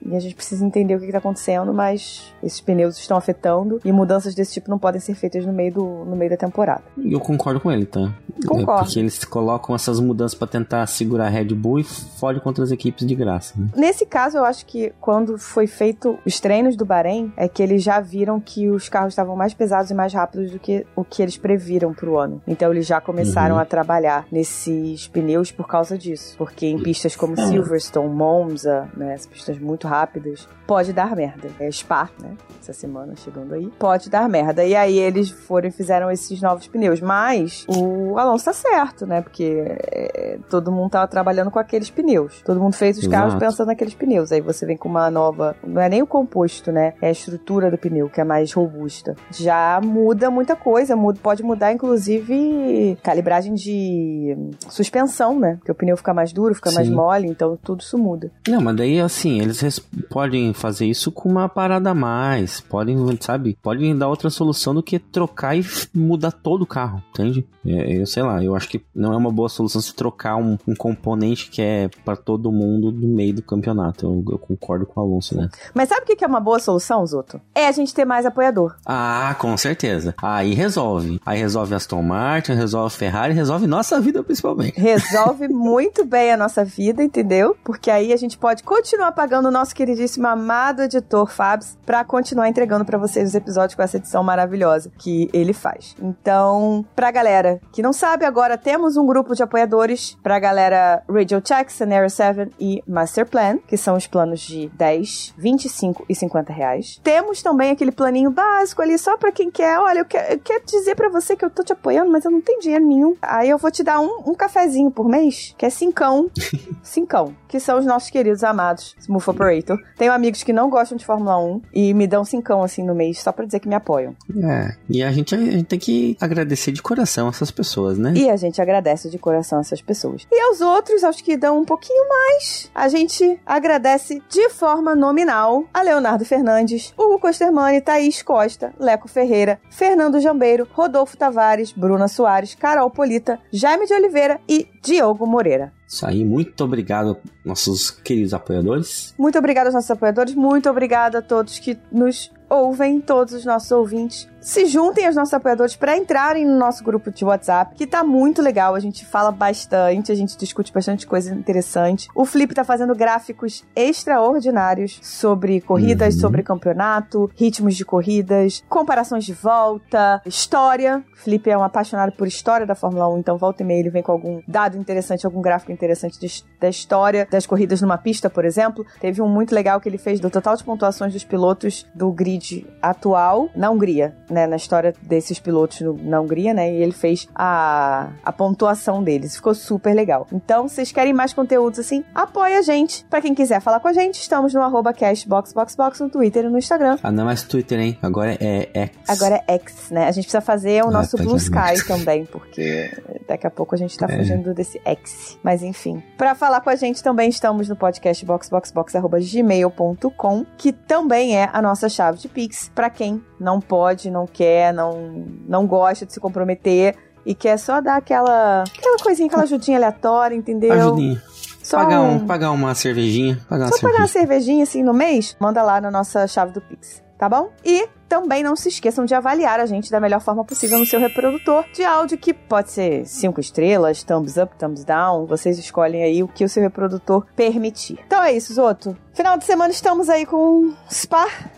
[0.06, 3.92] e a gente precisa entender o que está acontecendo, mas esses pneus estão afetando e
[3.92, 6.84] mudanças desse tipo não podem ser feitas no meio, do, no meio da temporada.
[6.98, 8.14] E eu concordo com ele, tá?
[8.46, 8.82] Concordo.
[8.82, 12.64] É porque eles colocam essas mudanças para tentar segurar a Red Bull e fode contra
[12.64, 13.54] as equipes de graça.
[13.58, 13.70] Né?
[13.76, 17.62] Nesse caso, eu acho que quando foi feito os treinos treinos do Bahrein é que
[17.62, 21.04] eles já viram que os carros estavam mais pesados e mais rápidos do que o
[21.04, 22.42] que eles previram para o ano.
[22.48, 23.62] Então eles já começaram uhum.
[23.62, 26.36] a trabalhar nesses pneus por causa disso.
[26.38, 27.48] Porque em pistas como uhum.
[27.48, 31.50] Silverstone, Monza, né, as pistas muito rápidas, pode dar merda.
[31.60, 32.32] É Spa, né?
[32.62, 33.68] Essa semana chegando aí.
[33.80, 34.66] Pode dar merda.
[34.66, 37.00] E aí eles foram e fizeram esses novos pneus.
[37.00, 39.22] Mas o Alonso tá certo, né?
[39.22, 42.42] Porque é, todo mundo tava trabalhando com aqueles pneus.
[42.44, 43.16] Todo mundo fez os Exato.
[43.16, 44.32] carros pensando naqueles pneus.
[44.32, 45.56] Aí você vem com uma nova.
[45.66, 46.94] Não é nem o composto né?
[47.02, 49.16] É a estrutura do pneu, que é mais robusta.
[49.32, 54.36] Já muda muita coisa, muda, pode mudar inclusive calibragem de
[54.70, 55.56] suspensão, né?
[55.58, 56.76] Porque o pneu fica mais duro, fica Sim.
[56.76, 58.32] mais mole, então tudo isso muda.
[58.48, 63.58] Não, mas daí assim, eles podem fazer isso com uma parada a mais, podem, sabe?
[63.62, 65.64] Podem dar outra solução do que trocar e
[65.94, 67.48] mudar todo o carro, entende?
[67.66, 70.58] É, eu sei lá, eu acho que não é uma boa solução se trocar um,
[70.68, 74.06] um componente que é para todo mundo no meio do campeonato.
[74.06, 75.50] Eu, eu, concordo com o Alonso, né?
[75.74, 77.40] Mas sabe o que é uma boa solução, Zoto?
[77.54, 78.76] É a gente ter mais apoiador.
[78.86, 80.14] Ah, com certeza.
[80.22, 81.20] Aí resolve.
[81.26, 84.80] Aí resolve Aston Martin, resolve Ferrari, resolve nossa vida principalmente.
[84.80, 87.56] Resolve muito bem a nossa vida, entendeu?
[87.64, 92.50] Porque aí a gente pode continuar pagando o nosso queridíssimo amado editor Fabs para continuar
[92.50, 95.96] entregando para vocês os episódios com essa edição maravilhosa que ele faz.
[96.02, 101.42] Então, pra galera que não sabe, agora temos um grupo de apoiadores pra galera Radio
[101.42, 106.38] Check, Scenario 7 e Master Plan, que são os planos de 10, 25 e 50
[106.48, 107.00] 50 reais.
[107.04, 109.80] Temos também aquele planinho básico ali só para quem quer.
[109.80, 112.32] Olha, eu quero, eu quero dizer para você que eu tô te apoiando, mas eu
[112.32, 113.16] não tenho dinheiro nenhum.
[113.22, 116.30] Aí eu vou te dar um, um cafezinho por mês, que é cincão.
[116.84, 117.36] cincão.
[117.48, 119.78] Que são os nossos queridos amados Smooth Operator.
[119.98, 123.20] Tenho amigos que não gostam de Fórmula 1 e me dão cincão assim no mês
[123.20, 124.16] só pra dizer que me apoiam.
[124.44, 124.76] É.
[124.90, 128.14] E a gente, a gente tem que agradecer de coração essas pessoas, né?
[128.16, 130.28] E a gente agradece de coração essas pessoas.
[130.32, 135.64] E aos outros, aos que dão um pouquinho mais, a gente agradece de forma nominal
[135.74, 142.54] a Leonardo Fernandes, Hugo Costermani, Thaís Costa, Leco Ferreira, Fernando Jambeiro, Rodolfo Tavares, Bruna Soares,
[142.54, 145.74] Carol Polita, Jaime de Oliveira e Diogo Moreira.
[145.88, 149.16] Isso aí, muito obrigado, nossos queridos apoiadores.
[149.18, 153.72] Muito obrigado aos nossos apoiadores, muito obrigado a todos que nos ouvem, todos os nossos
[153.72, 158.04] ouvintes se juntem aos nossos apoiadores para entrarem no nosso grupo de WhatsApp, que tá
[158.04, 158.76] muito legal.
[158.76, 162.08] A gente fala bastante, a gente discute bastante coisa interessante.
[162.16, 166.22] O Flip tá fazendo gráficos extraordinários sobre corridas, uhum.
[166.22, 171.04] sobre campeonato, ritmos de corridas, comparações de volta, história.
[171.14, 173.90] O Flip é um apaixonado por história da Fórmula 1, então volta e meia ele
[173.90, 178.30] vem com algum dado interessante, algum gráfico interessante de, da história das corridas numa pista,
[178.30, 178.86] por exemplo.
[179.00, 182.66] Teve um muito legal que ele fez do total de pontuações dos pilotos do grid
[182.82, 186.72] atual na Hungria né, na história desses pilotos no, na Hungria, né?
[186.72, 189.36] E ele fez a, a pontuação deles.
[189.36, 190.28] Ficou super legal.
[190.32, 193.06] Então, se vocês querem mais conteúdos assim, apoia a gente.
[193.10, 196.58] Pra quem quiser falar com a gente, estamos no arroba cashboxboxbox no Twitter e no
[196.58, 196.98] Instagram.
[197.02, 197.98] Ah, não é mais Twitter, hein?
[198.02, 198.98] Agora é X.
[199.08, 200.06] Agora é X, né?
[200.06, 202.92] A gente precisa fazer o ah, nosso Blue Sky também, porque
[203.28, 204.18] daqui a pouco a gente tá é.
[204.18, 205.38] fugindo desse X.
[205.44, 206.04] Mas enfim.
[206.18, 211.90] Pra falar com a gente também estamos no podcast boxboxbox.gmail.com, que também é a nossa
[211.90, 216.96] chave de Pix, pra quem não pode, não quer, não, não gosta de se comprometer
[217.26, 220.72] e quer só dar aquela, aquela coisinha, aquela ajudinha aleatória, entendeu?
[220.74, 221.22] Ajudinha.
[221.62, 223.42] Só pagar, um, pagar uma cervejinha.
[223.50, 226.62] Pagar só uma pagar uma cervejinha assim no mês, manda lá na nossa chave do
[226.62, 227.50] Pix, tá bom?
[227.66, 230.98] E também não se esqueçam de avaliar a gente da melhor forma possível no seu
[230.98, 235.26] reprodutor de áudio, que pode ser cinco estrelas, thumbs up, thumbs down.
[235.26, 238.00] Vocês escolhem aí o que o seu reprodutor permitir.
[238.08, 238.96] Então é isso, Zoto.
[239.14, 241.57] Final de semana estamos aí com Spa Spa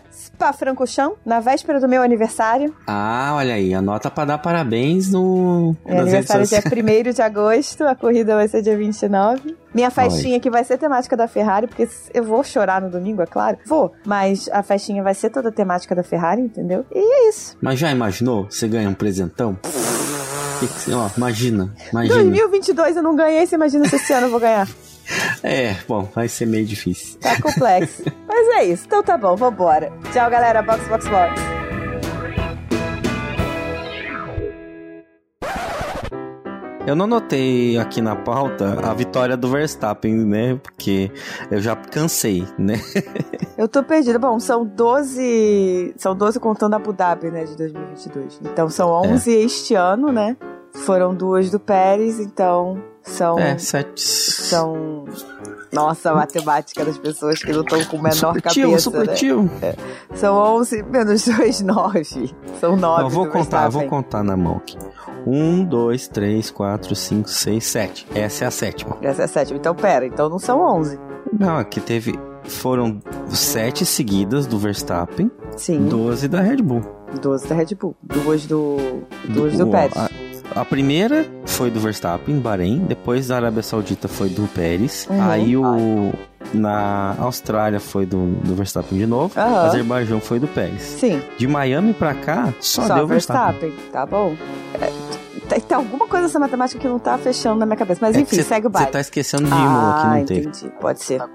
[0.52, 2.74] Francorchamps, na véspera do meu aniversário.
[2.86, 5.74] Ah, olha aí, anota para dar parabéns no.
[5.86, 6.62] Meu aniversário é dia
[7.10, 9.56] 1 de agosto, a corrida vai ser dia 29.
[9.72, 13.26] Minha festinha que vai ser temática da Ferrari, porque eu vou chorar no domingo, é
[13.26, 13.58] claro.
[13.64, 13.92] Vou.
[14.04, 16.84] Mas a festinha vai ser toda temática da Ferrari, entendeu?
[16.92, 17.56] E é isso.
[17.60, 18.46] Mas já imaginou?
[18.50, 19.56] Você ganha um presentão?
[20.92, 22.14] Ó, imagina, imagina.
[22.16, 24.68] 2022 eu não ganhei, você imagina se esse ano eu vou ganhar.
[25.42, 27.18] É, bom, vai ser meio difícil.
[27.20, 28.04] Tá complexo.
[28.26, 28.84] Mas é isso.
[28.86, 29.92] Então tá bom, vambora.
[30.12, 30.62] Tchau, galera.
[30.62, 31.60] Box, box, box.
[36.86, 40.58] Eu não notei aqui na pauta a vitória do Verstappen, né?
[40.60, 41.10] Porque
[41.50, 42.80] eu já cansei, né?
[43.56, 44.18] Eu tô perdida.
[44.18, 45.94] Bom, são 12.
[45.96, 47.44] São 12 contando Abu Dhabi, né?
[47.44, 48.40] De 2022.
[48.42, 49.42] Então são 11 é.
[49.42, 50.36] este ano, né?
[50.72, 53.38] Foram duas do Pérez, então são.
[53.38, 54.02] É, sete.
[54.50, 55.04] São.
[55.72, 58.80] Nossa, a matemática das pessoas que não estão com o menor supletivo, cabeça.
[58.80, 59.42] Supletivo.
[59.42, 59.50] Né?
[59.62, 60.16] É.
[60.16, 62.04] São 11 menos 2, 9.
[62.60, 63.02] São 9.
[63.02, 64.76] Não, vou contar, vou contar na mão aqui.
[65.26, 68.06] 1, 2, 3, 4, 5, 6, 7.
[68.14, 68.96] Essa é a sétima.
[69.00, 69.58] Essa é a sétima.
[69.58, 70.98] Então, pera, então não são 11.
[71.38, 72.18] Não, aqui teve.
[72.44, 75.30] Foram 7 seguidas do Verstappen.
[75.56, 75.86] Sim.
[75.86, 76.82] 12 da Red Bull.
[77.20, 77.94] 12 da Red Bull.
[78.02, 78.76] Duas do.
[79.28, 79.96] Duas do, do Pérez.
[79.96, 80.10] A,
[80.54, 82.78] a, primeira foi do Verstappen, Bahrein.
[82.86, 85.06] Depois da Arábia Saudita foi do Pérez.
[85.10, 85.22] Uhum.
[85.22, 86.12] Aí o.
[86.52, 89.38] Na Austrália foi do, do Verstappen de novo.
[89.38, 89.56] Uhum.
[89.56, 90.82] Azerbaijão foi do Pérez.
[90.82, 91.22] Sim.
[91.38, 93.70] De Miami pra cá, só, só deu Verstappen.
[93.70, 93.92] Verstappen.
[93.92, 94.34] Tá bom.
[94.80, 94.90] É,
[95.48, 97.98] tem, tem alguma coisa nessa matemática que não tá fechando na minha cabeça.
[98.00, 98.86] Mas é enfim, cê, segue o baile.
[98.86, 100.60] Você tá esquecendo de Imola ah, que não entendi.
[100.60, 100.74] teve.
[100.80, 101.18] Pode ser.
[101.18, 101.28] Tá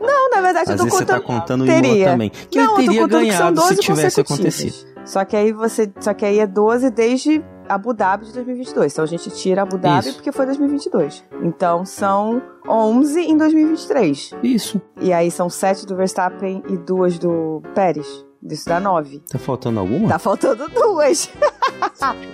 [0.00, 1.16] não, na verdade Às eu tô vezes contando.
[1.16, 1.90] Você tá contando teria.
[1.90, 2.30] Imola também.
[2.30, 4.74] Que não, ele teria ganhado se tivesse acontecido.
[5.04, 5.90] Só que aí você.
[6.00, 8.92] Só que aí é 12 desde Abu Dhabi de 2022.
[8.92, 10.14] Então a gente tira Abu Dhabi Isso.
[10.16, 11.24] porque foi 2022.
[11.42, 14.34] Então são 11 em 2023.
[14.42, 14.80] Isso.
[15.00, 18.24] E aí são 7 do Verstappen e 2 do Pérez.
[18.42, 19.22] Isso dá 9.
[19.30, 20.08] Tá faltando alguma?
[20.08, 21.30] Tá faltando duas.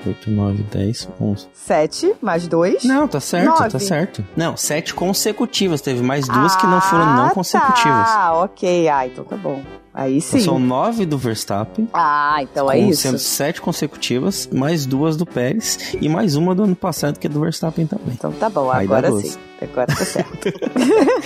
[0.06, 1.48] 8, 9, 10, 11.
[1.52, 2.84] 7 mais 2.
[2.84, 3.70] Não, tá certo, 9.
[3.70, 4.24] tá certo.
[4.36, 5.80] Não, 7 consecutivas.
[5.80, 8.08] Teve mais duas ah, que não foram não ah, consecutivas.
[8.08, 8.88] Ah, ok.
[8.88, 9.62] Ah, então tá bom.
[9.96, 10.36] Aí sim.
[10.36, 11.88] Então são nove do Verstappen.
[11.94, 13.00] Ah, então é isso.
[13.00, 17.30] Sendo sete consecutivas, mais duas do Pérez e mais uma do ano passado, que é
[17.30, 18.12] do Verstappen também.
[18.12, 19.34] Então tá bom, agora sim.
[19.62, 20.52] Agora tá certo.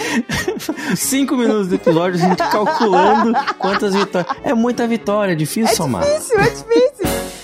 [0.97, 4.37] Cinco minutos do episódio, a gente calculando quantas vitórias.
[4.45, 6.05] É muita vitória, é difícil é somar.
[6.05, 7.40] É difícil, é difícil.